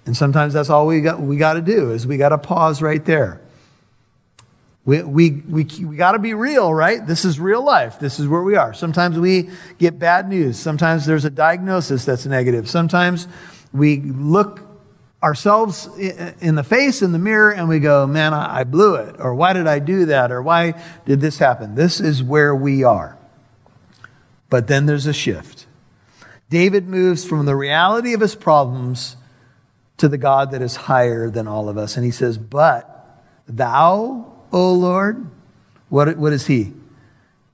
And 0.07 0.16
sometimes 0.16 0.55
that's 0.55 0.70
all 0.70 0.87
we 0.87 1.01
got, 1.01 1.20
we 1.20 1.37
got 1.37 1.55
to 1.55 1.61
do 1.61 1.90
is 1.90 2.07
we 2.07 2.16
got 2.16 2.31
to 2.31 2.38
pause 2.38 2.81
right 2.81 3.05
there. 3.05 3.40
We, 4.87 5.03
we, 5.03 5.31
we, 5.33 5.64
we 5.64 5.96
got 5.96 6.12
to 6.12 6.20
be 6.20 6.33
real, 6.33 6.72
right? 6.72 7.05
This 7.05 7.25
is 7.25 7.40
real 7.40 7.62
life. 7.62 7.99
This 7.99 8.20
is 8.20 8.29
where 8.29 8.42
we 8.42 8.55
are. 8.55 8.72
Sometimes 8.72 9.18
we 9.18 9.51
get 9.79 9.99
bad 9.99 10.29
news. 10.29 10.59
Sometimes 10.59 11.05
there's 11.05 11.25
a 11.25 11.31
diagnosis 11.31 12.05
that's 12.05 12.25
negative. 12.25 12.70
Sometimes 12.70 13.27
we 13.72 13.99
look 13.99 14.61
ourselves 15.25 15.88
in 15.99 16.55
the 16.55 16.62
face 16.62 17.03
in 17.03 17.11
the 17.11 17.18
mirror 17.18 17.53
and 17.53 17.68
we 17.68 17.81
go, 17.81 18.07
man, 18.07 18.33
I 18.33 18.62
blew 18.62 18.94
it. 18.94 19.16
Or 19.18 19.35
why 19.35 19.55
did 19.55 19.66
I 19.66 19.81
do 19.81 20.07
that? 20.07 20.31
Or 20.31 20.40
why 20.40 20.81
did 21.05 21.20
this 21.20 21.38
happen? 21.38 21.75
This 21.75 22.01
is 22.01 22.22
where 22.22 22.55
we 22.55 22.85
are. 22.85 23.18
But 24.49 24.68
then 24.68 24.87
there's 24.87 25.07
a 25.07 25.12
shift. 25.12 25.66
David 26.49 26.87
moves 26.87 27.25
from 27.25 27.44
the 27.44 27.57
reality 27.57 28.12
of 28.12 28.20
his 28.20 28.37
problems 28.37 29.16
to 29.96 30.09
the 30.09 30.18
God 30.18 30.53
that 30.53 30.62
is 30.62 30.77
higher 30.77 31.29
than 31.29 31.49
all 31.49 31.68
of 31.68 31.77
us. 31.77 31.96
And 31.96 32.05
he 32.05 32.12
says, 32.12 32.38
But 32.38 33.25
thou, 33.49 34.36
O 34.53 34.73
Lord? 34.73 35.27
What, 35.89 36.17
what 36.17 36.33
is 36.33 36.47
he? 36.47 36.73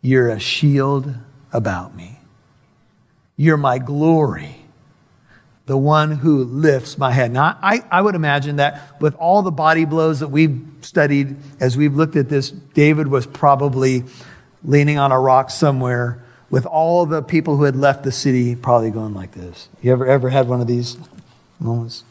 You're 0.01 0.31
a 0.31 0.41
shield 0.41 1.15
about 1.53 1.95
me. 1.95 2.19
You're 3.37 3.57
my 3.57 3.79
glory, 3.79 4.57
the 5.67 5.77
one 5.77 6.13
who 6.13 6.45
lifts 6.45 6.99
my 6.99 7.13
head. 7.13 7.33
Now, 7.33 7.59
I, 7.63 7.81
I 7.91 8.03
would 8.03 8.15
imagine 8.15 8.57
that 8.57 9.01
with 9.01 9.15
all 9.17 9.43
the 9.43 9.51
body 9.51 9.85
blows 9.85 10.21
that 10.21 10.29
we've 10.29 10.61
studied 10.81 11.37
as 11.61 11.77
we've 11.77 11.95
looked 11.95 12.17
at 12.17 12.29
this, 12.29 12.51
David 12.51 13.09
was 13.09 13.27
probably 13.27 14.05
leaning 14.65 14.99
on 14.99 15.13
a 15.13 15.19
rock 15.19 15.51
somewhere 15.51 16.23
with 16.51 16.67
all 16.67 17.07
the 17.07 17.23
people 17.23 17.57
who 17.57 17.65
had 17.65 17.77
left 17.77 18.05
the 18.05 18.13
city 18.13 18.55
probably 18.55 18.91
going 18.91 19.15
like 19.15 19.33
this. 19.33 19.69
You 19.81 19.93
ever, 19.93 20.07
ever 20.07 20.29
had 20.29 20.49
one 20.49 20.61
of 20.61 20.67
these 20.67 20.99
moments? 21.59 22.05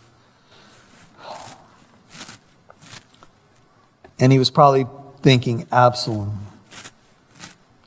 And 4.22 4.32
he 4.32 4.40
was 4.40 4.52
probably 4.52 4.86
thinking, 5.22 5.68
Absalom. 5.72 6.46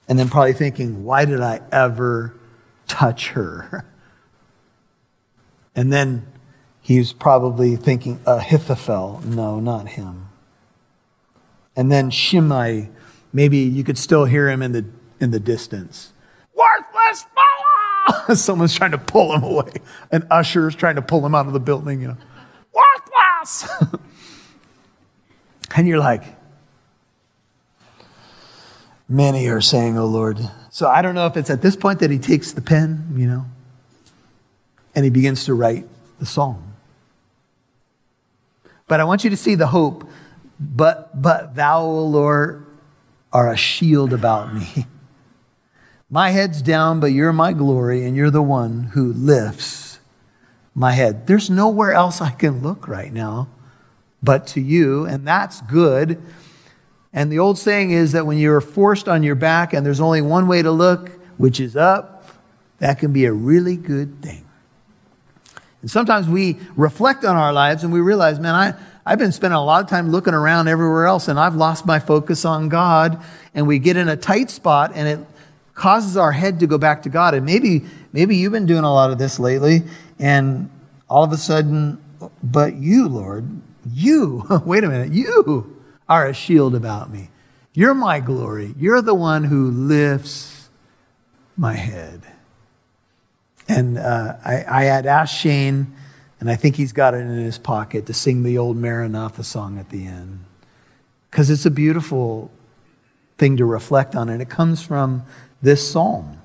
And 0.08 0.18
then 0.18 0.28
probably 0.28 0.52
thinking, 0.52 1.04
why 1.04 1.24
did 1.24 1.40
I 1.40 1.62
ever 1.72 2.34
touch 2.86 3.30
her? 3.30 3.86
And 5.76 5.92
then 5.92 6.24
he 6.80 6.98
was 6.98 7.12
probably 7.12 7.74
thinking, 7.74 8.20
Ahithophel. 8.26 9.22
No, 9.24 9.58
not 9.58 9.88
him. 9.88 10.28
And 11.74 11.90
then 11.90 12.10
Shimei, 12.10 12.90
maybe 13.32 13.58
you 13.58 13.82
could 13.82 13.98
still 13.98 14.24
hear 14.24 14.48
him 14.48 14.62
in 14.62 14.70
the, 14.70 14.84
in 15.18 15.32
the 15.32 15.40
distance. 15.40 16.12
Worthless 16.54 17.26
fellow! 17.34 18.34
Someone's 18.36 18.72
trying 18.72 18.92
to 18.92 18.98
pull 18.98 19.34
him 19.34 19.42
away. 19.42 19.72
An 20.12 20.28
usher 20.30 20.68
is 20.68 20.76
trying 20.76 20.94
to 20.94 21.02
pull 21.02 21.26
him 21.26 21.34
out 21.34 21.48
of 21.48 21.54
the 21.54 21.58
building, 21.58 22.00
you 22.00 22.06
know. 22.06 22.16
Worthless! 22.72 23.68
And 25.74 25.88
you're 25.88 25.98
like, 25.98 26.22
many 29.08 29.48
are 29.48 29.60
saying, 29.60 29.98
Oh 29.98 30.06
Lord. 30.06 30.38
So 30.70 30.88
I 30.88 31.02
don't 31.02 31.14
know 31.14 31.26
if 31.26 31.37
it's 31.37 31.50
at 31.50 31.62
this 31.62 31.76
point 31.76 32.00
that 32.00 32.10
he 32.10 32.18
takes 32.18 32.52
the 32.52 32.60
pen, 32.60 33.14
you 33.16 33.26
know, 33.26 33.44
and 34.94 35.04
he 35.04 35.10
begins 35.10 35.44
to 35.44 35.54
write 35.54 35.87
the 36.18 36.26
song. 36.26 36.74
But 38.87 39.00
I 39.00 39.04
want 39.04 39.24
you 39.24 39.30
to 39.30 39.37
see 39.37 39.54
the 39.54 39.68
hope. 39.68 40.08
But, 40.60 41.20
but 41.20 41.54
thou, 41.54 41.82
O 41.82 42.04
Lord, 42.06 42.64
are 43.32 43.52
a 43.52 43.56
shield 43.56 44.12
about 44.12 44.54
me. 44.54 44.87
My 46.10 46.30
head's 46.30 46.62
down, 46.62 47.00
but 47.00 47.08
you're 47.08 47.32
my 47.32 47.52
glory, 47.52 48.04
and 48.04 48.14
you're 48.14 48.30
the 48.30 48.42
one 48.42 48.84
who 48.92 49.12
lifts 49.12 49.98
my 50.72 50.92
head. 50.92 51.26
There's 51.26 51.50
nowhere 51.50 51.92
else 51.92 52.20
I 52.20 52.30
can 52.30 52.62
look 52.62 52.87
right 52.87 53.12
now 53.12 53.48
but 54.24 54.46
to 54.48 54.60
you, 54.60 55.04
and 55.04 55.26
that's 55.26 55.60
good. 55.62 56.22
And 57.12 57.30
the 57.30 57.38
old 57.38 57.58
saying 57.58 57.92
is 57.92 58.12
that 58.12 58.26
when 58.26 58.38
you're 58.38 58.60
forced 58.60 59.08
on 59.08 59.22
your 59.22 59.37
back 59.37 59.72
and 59.72 59.87
there's 59.87 60.00
only 60.00 60.22
one 60.22 60.48
way 60.48 60.62
to 60.62 60.70
look, 60.70 61.10
which 61.37 61.60
is 61.60 61.76
up, 61.76 62.26
that 62.78 62.98
can 62.98 63.12
be 63.12 63.24
a 63.26 63.32
really 63.32 63.76
good 63.76 64.20
thing. 64.20 64.44
And 65.80 65.90
sometimes 65.90 66.28
we 66.28 66.56
reflect 66.76 67.24
on 67.24 67.37
our 67.37 67.52
lives 67.52 67.84
and 67.84 67.92
we 67.92 68.00
realize, 68.00 68.40
man, 68.40 68.54
I, 68.54 68.74
I've 69.06 69.18
been 69.18 69.32
spending 69.32 69.56
a 69.56 69.64
lot 69.64 69.84
of 69.84 69.90
time 69.90 70.10
looking 70.10 70.34
around 70.34 70.66
everywhere 70.66 71.06
else 71.06 71.28
and 71.28 71.38
I've 71.38 71.54
lost 71.54 71.87
my 71.87 71.98
focus 71.98 72.44
on 72.44 72.68
God. 72.68 73.22
And 73.54 73.66
we 73.66 73.78
get 73.78 73.96
in 73.96 74.08
a 74.08 74.16
tight 74.16 74.50
spot 74.50 74.92
and 74.94 75.06
it 75.06 75.26
causes 75.74 76.16
our 76.16 76.32
head 76.32 76.60
to 76.60 76.66
go 76.66 76.78
back 76.78 77.02
to 77.02 77.10
God. 77.10 77.34
And 77.34 77.44
maybe, 77.44 77.84
maybe 78.12 78.37
you've 78.37 78.52
been 78.52 78.66
doing 78.66 78.84
a 78.84 78.92
lot 78.92 79.10
of 79.10 79.18
this 79.18 79.38
lately 79.38 79.82
and 80.18 80.70
all 81.08 81.22
of 81.22 81.32
a 81.32 81.37
sudden, 81.37 82.02
but 82.42 82.74
you, 82.74 83.06
Lord, 83.06 83.46
you, 83.86 84.44
wait 84.64 84.84
a 84.84 84.88
minute, 84.88 85.12
you 85.12 85.80
are 86.08 86.26
a 86.26 86.34
shield 86.34 86.74
about 86.74 87.10
me. 87.10 87.30
You're 87.72 87.94
my 87.94 88.20
glory. 88.20 88.74
You're 88.78 89.02
the 89.02 89.14
one 89.14 89.44
who 89.44 89.70
lifts 89.70 90.68
my 91.56 91.74
head. 91.74 92.22
And 93.68 93.98
uh, 93.98 94.36
I, 94.44 94.64
I 94.68 94.84
had 94.84 95.06
asked 95.06 95.34
Shane, 95.36 95.94
and 96.38 96.50
I 96.50 96.56
think 96.56 96.76
he's 96.76 96.92
got 96.92 97.14
it 97.14 97.18
in 97.18 97.38
his 97.38 97.58
pocket, 97.58 98.06
to 98.06 98.14
sing 98.14 98.42
the 98.42 98.58
old 98.58 98.76
Maranatha 98.76 99.42
song 99.42 99.78
at 99.78 99.88
the 99.88 100.06
end. 100.06 100.44
Because 101.30 101.50
it's 101.50 101.66
a 101.66 101.70
beautiful 101.70 102.50
thing 103.38 103.56
to 103.56 103.64
reflect 103.64 104.14
on, 104.14 104.28
and 104.28 104.40
it 104.40 104.48
comes 104.48 104.82
from 104.82 105.24
this 105.62 105.90
psalm. 105.90 106.40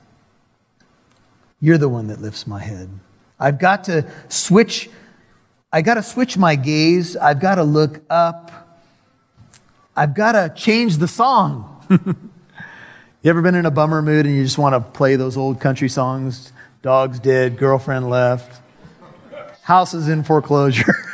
You're 1.62 1.78
the 1.78 1.90
one 1.90 2.08
that 2.08 2.22
lifts 2.22 2.48
my 2.48 2.62
head. 2.62 2.90
I've 3.40 3.60
got 3.60 3.84
to 3.86 4.10
switch, 4.30 4.90
I 5.72 5.84
got 5.84 5.96
to 5.96 6.04
switch 6.04 6.36
my 6.36 6.56
gaze. 6.56 7.16
I've 7.16 7.40
got 7.40 7.56
to 7.56 7.64
look 7.64 8.02
up. 8.10 8.52
I've 9.96 10.16
got 10.16 10.32
to 10.32 10.52
change 10.56 10.98
the 10.98 11.08
song. 11.08 11.86
you 11.90 13.30
ever 13.30 13.44
been 13.44 13.54
in 13.54 13.68
a 13.68 13.72
bummer 13.72 14.02
mood 14.02 14.26
and 14.26 14.36
you 14.36 14.44
just 14.44 14.58
want 14.58 14.74
to 14.74 14.80
play 14.92 15.16
those 15.16 15.38
old 15.38 15.62
country 15.62 15.88
songs? 15.88 16.52
Dog's 16.82 17.20
dead, 17.20 17.58
girlfriend 17.58 18.10
left, 18.10 18.62
house 19.62 19.94
is 19.94 20.08
in 20.08 20.24
foreclosure. 20.24 20.96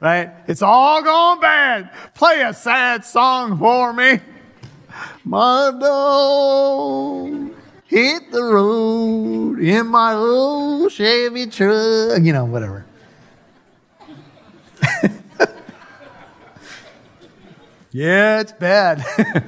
right? 0.00 0.30
It's 0.46 0.62
all 0.62 1.02
gone 1.02 1.40
bad. 1.40 1.90
Play 2.14 2.40
a 2.42 2.54
sad 2.54 3.04
song 3.04 3.58
for 3.58 3.92
me. 3.92 4.20
My 5.24 5.76
dog 5.78 7.57
hit 7.88 8.30
the 8.30 8.42
road 8.42 9.58
in 9.58 9.88
my 9.88 10.12
old 10.12 10.92
Chevy 10.92 11.46
truck. 11.48 12.22
You 12.22 12.32
know, 12.32 12.44
whatever. 12.44 12.86
yeah, 17.90 18.40
it's 18.40 18.52
bad. 18.52 19.04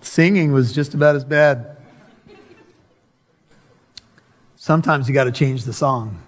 Singing 0.00 0.52
was 0.52 0.72
just 0.72 0.94
about 0.94 1.16
as 1.16 1.24
bad. 1.24 1.76
Sometimes 4.56 5.08
you 5.08 5.14
got 5.14 5.24
to 5.24 5.32
change 5.32 5.64
the 5.64 5.72
song. 5.72 6.22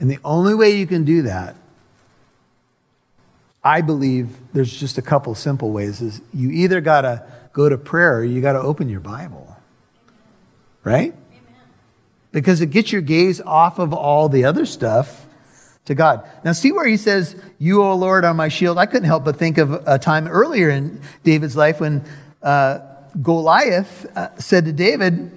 And 0.00 0.08
the 0.10 0.18
only 0.24 0.54
way 0.54 0.76
you 0.76 0.86
can 0.86 1.04
do 1.04 1.22
that, 1.22 1.56
I 3.64 3.80
believe 3.80 4.36
there's 4.52 4.74
just 4.74 4.98
a 4.98 5.02
couple 5.02 5.34
simple 5.34 5.70
ways 5.70 6.02
is 6.02 6.20
you 6.34 6.50
either 6.50 6.82
got 6.82 7.00
to 7.00 7.26
go 7.54 7.68
to 7.68 7.78
prayer 7.78 8.18
or 8.18 8.24
you 8.24 8.42
got 8.42 8.52
to 8.52 8.60
open 8.60 8.90
your 8.90 9.00
Bible. 9.00 9.56
Right? 10.82 11.14
Amen. 11.30 11.54
Because 12.30 12.60
it 12.60 12.66
gets 12.66 12.92
your 12.92 13.00
gaze 13.00 13.40
off 13.40 13.78
of 13.78 13.94
all 13.94 14.28
the 14.28 14.44
other 14.44 14.66
stuff 14.66 15.24
to 15.86 15.94
God. 15.94 16.28
Now, 16.44 16.52
see 16.52 16.72
where 16.72 16.86
he 16.86 16.98
says, 16.98 17.40
You, 17.58 17.82
O 17.82 17.94
Lord, 17.94 18.26
are 18.26 18.34
my 18.34 18.48
shield. 18.48 18.76
I 18.76 18.84
couldn't 18.84 19.06
help 19.06 19.24
but 19.24 19.36
think 19.36 19.56
of 19.56 19.72
a 19.86 19.98
time 19.98 20.28
earlier 20.28 20.68
in 20.68 21.00
David's 21.22 21.56
life 21.56 21.80
when 21.80 22.04
uh, 22.42 22.80
Goliath 23.22 24.06
uh, 24.14 24.36
said 24.36 24.66
to 24.66 24.72
David, 24.72 25.30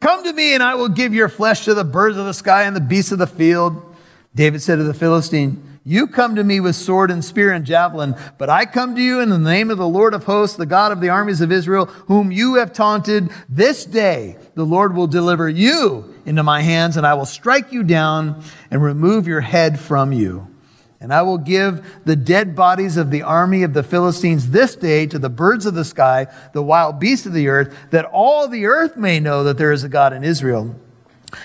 Come 0.00 0.24
to 0.24 0.32
me, 0.32 0.54
and 0.54 0.62
I 0.62 0.74
will 0.76 0.88
give 0.88 1.14
your 1.14 1.28
flesh 1.28 1.64
to 1.64 1.74
the 1.74 1.84
birds 1.84 2.16
of 2.16 2.26
the 2.26 2.34
sky 2.34 2.64
and 2.64 2.74
the 2.74 2.80
beasts 2.80 3.12
of 3.12 3.18
the 3.18 3.26
field. 3.26 3.96
David 4.34 4.62
said 4.62 4.76
to 4.76 4.84
the 4.84 4.94
Philistine, 4.94 5.67
you 5.88 6.06
come 6.06 6.36
to 6.36 6.44
me 6.44 6.60
with 6.60 6.76
sword 6.76 7.10
and 7.10 7.24
spear 7.24 7.50
and 7.50 7.64
javelin, 7.64 8.14
but 8.36 8.50
I 8.50 8.66
come 8.66 8.94
to 8.94 9.00
you 9.00 9.20
in 9.20 9.30
the 9.30 9.38
name 9.38 9.70
of 9.70 9.78
the 9.78 9.88
Lord 9.88 10.12
of 10.12 10.24
hosts, 10.24 10.54
the 10.54 10.66
God 10.66 10.92
of 10.92 11.00
the 11.00 11.08
armies 11.08 11.40
of 11.40 11.50
Israel, 11.50 11.86
whom 11.86 12.30
you 12.30 12.56
have 12.56 12.74
taunted. 12.74 13.30
This 13.48 13.86
day 13.86 14.36
the 14.54 14.66
Lord 14.66 14.94
will 14.94 15.06
deliver 15.06 15.48
you 15.48 16.14
into 16.26 16.42
my 16.42 16.60
hands, 16.60 16.98
and 16.98 17.06
I 17.06 17.14
will 17.14 17.24
strike 17.24 17.72
you 17.72 17.82
down 17.82 18.42
and 18.70 18.82
remove 18.82 19.26
your 19.26 19.40
head 19.40 19.80
from 19.80 20.12
you. 20.12 20.54
And 21.00 21.10
I 21.10 21.22
will 21.22 21.38
give 21.38 22.04
the 22.04 22.16
dead 22.16 22.54
bodies 22.54 22.98
of 22.98 23.10
the 23.10 23.22
army 23.22 23.62
of 23.62 23.72
the 23.72 23.82
Philistines 23.82 24.50
this 24.50 24.76
day 24.76 25.06
to 25.06 25.18
the 25.18 25.30
birds 25.30 25.64
of 25.64 25.72
the 25.72 25.86
sky, 25.86 26.26
the 26.52 26.62
wild 26.62 27.00
beasts 27.00 27.24
of 27.24 27.32
the 27.32 27.48
earth, 27.48 27.74
that 27.92 28.04
all 28.04 28.46
the 28.46 28.66
earth 28.66 28.98
may 28.98 29.20
know 29.20 29.42
that 29.44 29.56
there 29.56 29.72
is 29.72 29.84
a 29.84 29.88
God 29.88 30.12
in 30.12 30.22
Israel, 30.22 30.78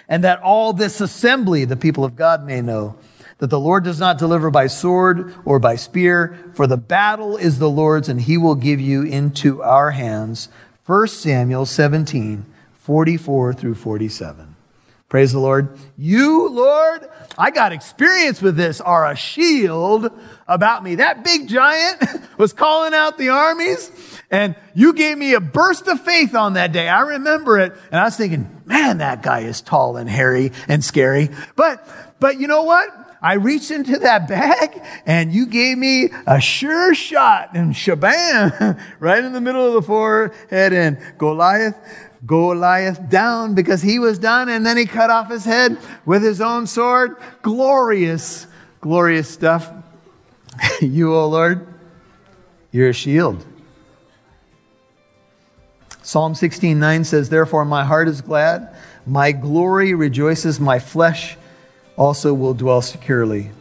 and 0.10 0.22
that 0.26 0.42
all 0.42 0.74
this 0.74 1.00
assembly, 1.00 1.64
the 1.64 1.78
people 1.78 2.04
of 2.04 2.18
God, 2.18 2.46
may 2.46 2.60
know 2.60 2.98
that 3.44 3.50
the 3.50 3.60
Lord 3.60 3.84
does 3.84 4.00
not 4.00 4.18
deliver 4.18 4.50
by 4.50 4.68
sword 4.68 5.36
or 5.44 5.60
by 5.60 5.76
spear, 5.76 6.50
for 6.54 6.66
the 6.66 6.78
battle 6.78 7.36
is 7.36 7.60
the 7.60 7.70
Lord's, 7.70 8.08
and 8.08 8.22
he 8.22 8.38
will 8.38 8.56
give 8.56 8.80
you 8.80 9.04
into 9.04 9.62
our 9.62 9.92
hands. 9.92 10.48
1 10.86 11.08
Samuel 11.10 11.66
17, 11.66 12.46
44 12.72 13.54
through 13.54 13.76
47. 13.76 14.56
Praise 15.10 15.34
the 15.34 15.40
Lord. 15.40 15.78
You, 15.98 16.48
Lord, 16.52 17.06
I 17.38 17.52
got 17.52 17.74
experience 17.74 18.42
with 18.42 18.56
this, 18.56 18.80
are 18.80 19.12
a 19.12 19.16
shield 19.18 20.10
about 20.48 20.82
me. 20.82 20.96
That 20.96 21.26
big 21.26 21.50
giant 21.50 22.02
was 22.38 22.54
calling 22.54 22.94
out 22.94 23.18
the 23.18 23.28
armies, 23.28 23.92
and 24.32 24.56
you 24.74 24.94
gave 24.94 25.18
me 25.18 25.34
a 25.34 25.42
burst 25.42 25.90
of 25.90 26.00
faith 26.00 26.34
on 26.34 26.54
that 26.54 26.72
day. 26.72 26.88
I 26.88 27.02
remember 27.02 27.60
it, 27.60 27.74
and 27.92 28.00
I 28.00 28.06
was 28.06 28.16
thinking, 28.16 28.62
man, 28.64 29.00
that 29.00 29.22
guy 29.22 29.42
is 29.42 29.60
tall 29.60 29.98
and 29.98 30.10
hairy 30.10 30.54
and 30.70 30.82
scary. 30.82 31.30
But, 31.58 31.86
but 32.22 32.40
you 32.40 32.48
know 32.48 32.64
what? 32.64 33.03
I 33.24 33.36
reached 33.36 33.72
into 33.72 34.00
that 34.00 34.28
bag 34.28 34.84
and 35.06 35.34
you 35.34 35.46
gave 35.46 35.78
me 35.78 36.10
a 36.28 36.42
sure 36.42 36.94
shot 36.94 37.52
and 37.54 37.74
shabam, 37.74 38.78
right 39.00 39.24
in 39.24 39.32
the 39.32 39.40
middle 39.40 39.66
of 39.66 39.74
the 39.74 39.82
forehead 39.82 40.74
and 40.74 40.98
Goliath, 41.18 41.78
Goliath 42.26 43.10
down 43.10 43.56
because 43.56 43.82
he 43.82 43.98
was 43.98 44.20
done 44.20 44.50
and 44.50 44.66
then 44.66 44.76
he 44.76 44.86
cut 44.86 45.10
off 45.10 45.30
his 45.30 45.46
head 45.46 45.78
with 46.06 46.22
his 46.22 46.42
own 46.42 46.68
sword. 46.68 47.16
Glorious, 47.42 48.46
glorious 48.82 49.30
stuff. 49.30 49.72
you, 50.82 51.14
O 51.16 51.22
oh 51.22 51.28
Lord, 51.30 51.66
you're 52.72 52.90
a 52.90 52.94
shield. 52.94 53.46
Psalm 56.02 56.36
16, 56.36 56.78
9 56.78 57.04
says, 57.06 57.30
Therefore 57.30 57.64
my 57.64 57.86
heart 57.86 58.10
is 58.10 58.20
glad, 58.20 58.76
my 59.06 59.32
glory 59.32 59.94
rejoices, 59.94 60.60
my 60.60 60.78
flesh 60.78 61.38
also 61.98 62.34
will 62.34 62.54
dwell 62.54 62.82
securely. 62.82 63.52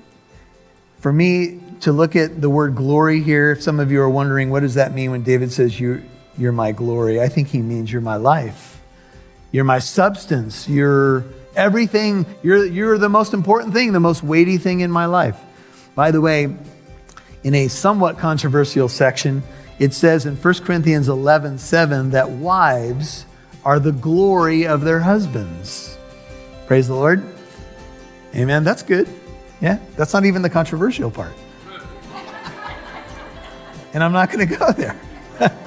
For 1.01 1.12
me 1.12 1.61
to 1.81 1.92
look 1.92 2.14
at 2.16 2.40
the 2.40 2.49
word 2.49 2.75
glory 2.77 3.23
here, 3.23 3.53
if 3.53 3.62
some 3.62 3.81
of 3.81 3.90
you 3.90 4.01
are 4.01 4.11
wondering, 4.11 4.51
what 4.51 4.61
does 4.61 4.75
that 4.75 4.95
mean 4.95 5.11
when 5.11 5.23
David 5.23 5.53
says, 5.53 5.79
You're, 5.79 6.03
you're 6.38 6.53
my 6.53 6.73
glory? 6.73 7.21
I 7.21 7.29
think 7.29 7.49
he 7.49 7.61
means 7.61 7.92
you're 7.92 8.01
my 8.01 8.16
life. 8.16 8.81
You're 9.51 9.64
my 9.64 9.81
substance. 9.81 10.68
You're 10.68 11.25
everything. 11.55 12.25
You're, 12.42 12.64
you're 12.64 12.99
the 12.99 13.09
most 13.09 13.35
important 13.35 13.75
thing, 13.75 13.92
the 13.92 14.01
most 14.01 14.23
weighty 14.23 14.59
thing 14.59 14.81
in 14.81 14.90
my 14.90 15.07
life. 15.07 15.38
By 15.95 16.11
the 16.11 16.21
way, 16.21 16.57
in 17.45 17.55
a 17.55 17.68
somewhat 17.68 18.18
controversial 18.18 18.88
section, 18.88 19.42
it 19.79 19.92
says 19.92 20.27
in 20.27 20.37
1 20.37 20.55
Corinthians 20.64 21.09
11 21.09 21.59
7 21.59 22.11
that 22.11 22.31
wives 22.31 23.27
are 23.64 23.79
the 23.79 23.92
glory 23.92 24.66
of 24.66 24.83
their 24.83 25.01
husbands. 25.01 25.99
Praise 26.66 26.88
the 26.88 26.95
Lord. 26.95 27.32
Amen. 28.35 28.64
That's 28.64 28.83
good. 28.83 29.09
Yeah, 29.61 29.79
that's 29.97 30.12
not 30.12 30.25
even 30.25 30.42
the 30.42 30.51
controversial 30.51 31.11
part. 31.11 31.33
and 33.92 34.03
I'm 34.03 34.12
not 34.12 34.33
going 34.33 34.49
to 34.49 34.57
go 34.57 34.73
there. 34.73 34.99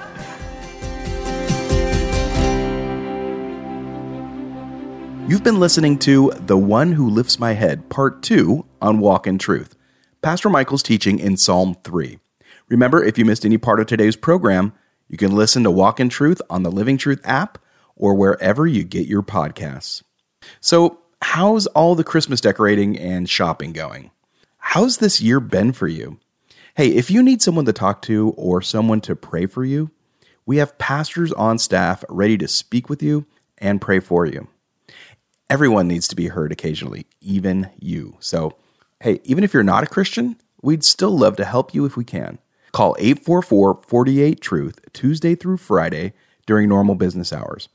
You've 5.28 5.43
been 5.43 5.60
listening 5.60 5.97
to 5.99 6.32
The 6.36 6.58
One 6.58 6.91
Who 6.91 7.10
Lifts 7.10 7.39
My 7.39 7.54
Head, 7.54 7.89
Part 7.89 8.21
2 8.21 8.63
on 8.80 8.99
Walk 8.99 9.25
in 9.25 9.39
Truth. 9.39 9.75
Pastor 10.21 10.49
Michael's 10.49 10.84
teaching 10.84 11.17
in 11.17 11.36
Psalm 11.36 11.78
3. 11.84 12.19
Remember, 12.67 13.04
if 13.04 13.17
you 13.17 13.25
missed 13.25 13.45
any 13.45 13.58
part 13.58 13.80
of 13.80 13.88
today's 13.88 14.15
program, 14.15 14.73
you 15.08 15.17
can 15.17 15.36
listen 15.36 15.63
to 15.63 15.71
Walk 15.71 15.99
in 15.99 16.10
Truth 16.10 16.41
on 16.49 16.63
the 16.63 16.71
Living 16.71 16.97
Truth 16.97 17.21
app 17.23 17.58
or 17.95 18.13
wherever 18.13 18.67
you 18.67 18.84
get 18.84 19.08
your 19.08 19.23
podcasts. 19.23 20.04
So, 20.60 20.99
how's 21.21 21.67
all 21.67 21.95
the 21.95 22.04
Christmas 22.04 22.41
decorating 22.41 22.97
and 22.97 23.30
shopping 23.30 23.73
going? 23.73 24.12
How's 24.58 24.97
this 24.97 25.21
year 25.21 25.39
been 25.39 25.71
for 25.71 25.88
you? 25.88 26.19
Hey, 26.75 26.89
if 26.89 27.10
you 27.10 27.23
need 27.23 27.41
someone 27.41 27.65
to 27.65 27.73
talk 27.73 28.01
to 28.04 28.30
or 28.38 28.62
someone 28.62 29.01
to 29.01 29.15
pray 29.15 29.45
for 29.45 29.63
you, 29.63 29.91
we 30.45 30.58
have 30.58 30.78
pastors 30.78 31.32
on 31.34 31.58
staff 31.58 32.04
ready 32.10 32.38
to 32.38 32.47
speak 32.47 32.89
with 32.89 33.01
you 33.01 33.25
and 33.58 33.82
pray 33.82 33.99
for 33.99 34.25
you. 34.25 34.47
Everyone 35.49 35.88
needs 35.88 36.08
to 36.10 36.15
be 36.15 36.28
heard 36.28 36.51
occasionally, 36.51 37.06
even 37.21 37.69
you. 37.80 38.17
So, 38.19 38.58
hey, 39.01 39.21
even 39.23 39.43
if 39.43 39.54
you're 39.54 39.63
not 39.63 39.84
a 39.84 39.88
Christian, 39.88 40.38
we'd 40.62 40.84
still 40.84 41.17
love 41.17 41.36
to 41.38 41.45
help 41.45 41.73
you 41.73 41.86
if 41.86 41.95
we 41.95 42.04
can. 42.04 42.39
Call 42.71 42.95
844 42.99 43.82
48 43.88 44.41
Truth 44.41 44.80
Tuesday 44.91 45.36
through 45.36 45.58
Friday 45.58 46.13
during 46.45 46.67
normal 46.67 46.95
business 46.95 47.32
hours. 47.32 47.69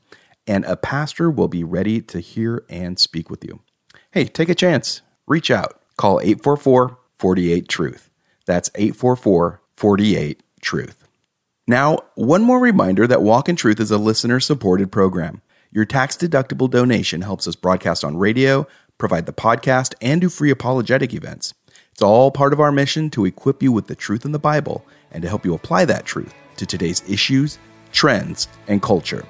And 0.47 0.65
a 0.65 0.75
pastor 0.75 1.29
will 1.29 1.47
be 1.47 1.63
ready 1.63 2.01
to 2.01 2.19
hear 2.19 2.63
and 2.69 2.99
speak 2.99 3.29
with 3.29 3.43
you. 3.43 3.61
Hey, 4.11 4.25
take 4.25 4.49
a 4.49 4.55
chance. 4.55 5.01
Reach 5.27 5.49
out. 5.51 5.79
Call 5.97 6.19
844 6.19 6.97
48 7.17 7.67
Truth. 7.67 8.09
That's 8.45 8.69
844 8.75 9.61
48 9.77 10.43
Truth. 10.61 11.07
Now, 11.67 11.99
one 12.15 12.41
more 12.41 12.59
reminder 12.59 13.07
that 13.07 13.21
Walk 13.21 13.47
in 13.47 13.55
Truth 13.55 13.79
is 13.79 13.91
a 13.91 13.97
listener 13.97 14.39
supported 14.39 14.91
program. 14.91 15.41
Your 15.71 15.85
tax 15.85 16.17
deductible 16.17 16.69
donation 16.69 17.21
helps 17.21 17.47
us 17.47 17.55
broadcast 17.55 18.03
on 18.03 18.17
radio, 18.17 18.67
provide 18.97 19.25
the 19.25 19.33
podcast, 19.33 19.93
and 20.01 20.19
do 20.19 20.27
free 20.27 20.49
apologetic 20.51 21.13
events. 21.13 21.53
It's 21.93 22.01
all 22.01 22.31
part 22.31 22.51
of 22.51 22.59
our 22.59 22.71
mission 22.71 23.09
to 23.11 23.25
equip 23.25 23.63
you 23.63 23.71
with 23.71 23.87
the 23.87 23.95
truth 23.95 24.25
in 24.25 24.31
the 24.31 24.39
Bible 24.39 24.85
and 25.11 25.21
to 25.21 25.29
help 25.29 25.45
you 25.45 25.53
apply 25.53 25.85
that 25.85 26.05
truth 26.05 26.33
to 26.57 26.65
today's 26.65 27.07
issues, 27.09 27.57
trends, 27.91 28.47
and 28.67 28.81
culture. 28.81 29.25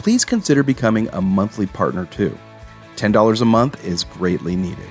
Please 0.00 0.24
consider 0.24 0.62
becoming 0.62 1.10
a 1.12 1.20
monthly 1.20 1.66
partner 1.66 2.06
too. 2.06 2.34
$10 2.96 3.42
a 3.42 3.44
month 3.44 3.84
is 3.84 4.04
greatly 4.04 4.56
needed. 4.56 4.88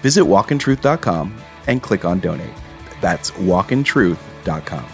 Visit 0.00 0.24
walkintruth.com 0.24 1.36
and 1.66 1.82
click 1.82 2.06
on 2.06 2.18
donate. 2.18 2.54
That's 3.02 3.32
walkintruth.com. 3.32 4.86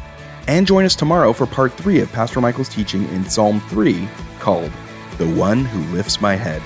And 0.49 0.67
join 0.67 0.85
us 0.85 0.97
tomorrow 0.97 1.33
for 1.33 1.47
part 1.47 1.73
three 1.73 2.01
of 2.01 2.11
Pastor 2.11 2.41
Michael's 2.41 2.69
teaching 2.69 3.05
in 3.11 3.31
Psalm 3.31 3.61
3 3.69 4.09
called 4.41 4.73
The 5.19 5.33
One 5.37 5.65
Who 5.65 5.95
Lifts 5.95 6.21
My 6.21 6.35
Head. 6.35 6.61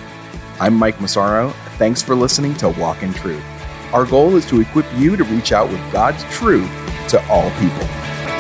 I'm 0.59 0.73
Mike 0.73 0.99
Massaro. 0.99 1.51
Thanks 1.77 2.01
for 2.01 2.15
listening 2.15 2.55
to 2.55 2.71
Walk 2.71 3.03
in 3.03 3.13
Truth. 3.13 3.45
Our 3.93 4.07
goal 4.07 4.37
is 4.37 4.47
to 4.47 4.63
equip 4.63 4.87
you 4.97 5.19
to 5.19 5.25
reach 5.25 5.53
out 5.53 5.69
with 5.69 5.93
God's 5.93 6.25
truth 6.35 6.71
to 7.09 7.23
all 7.29 7.51
people. 7.61 8.32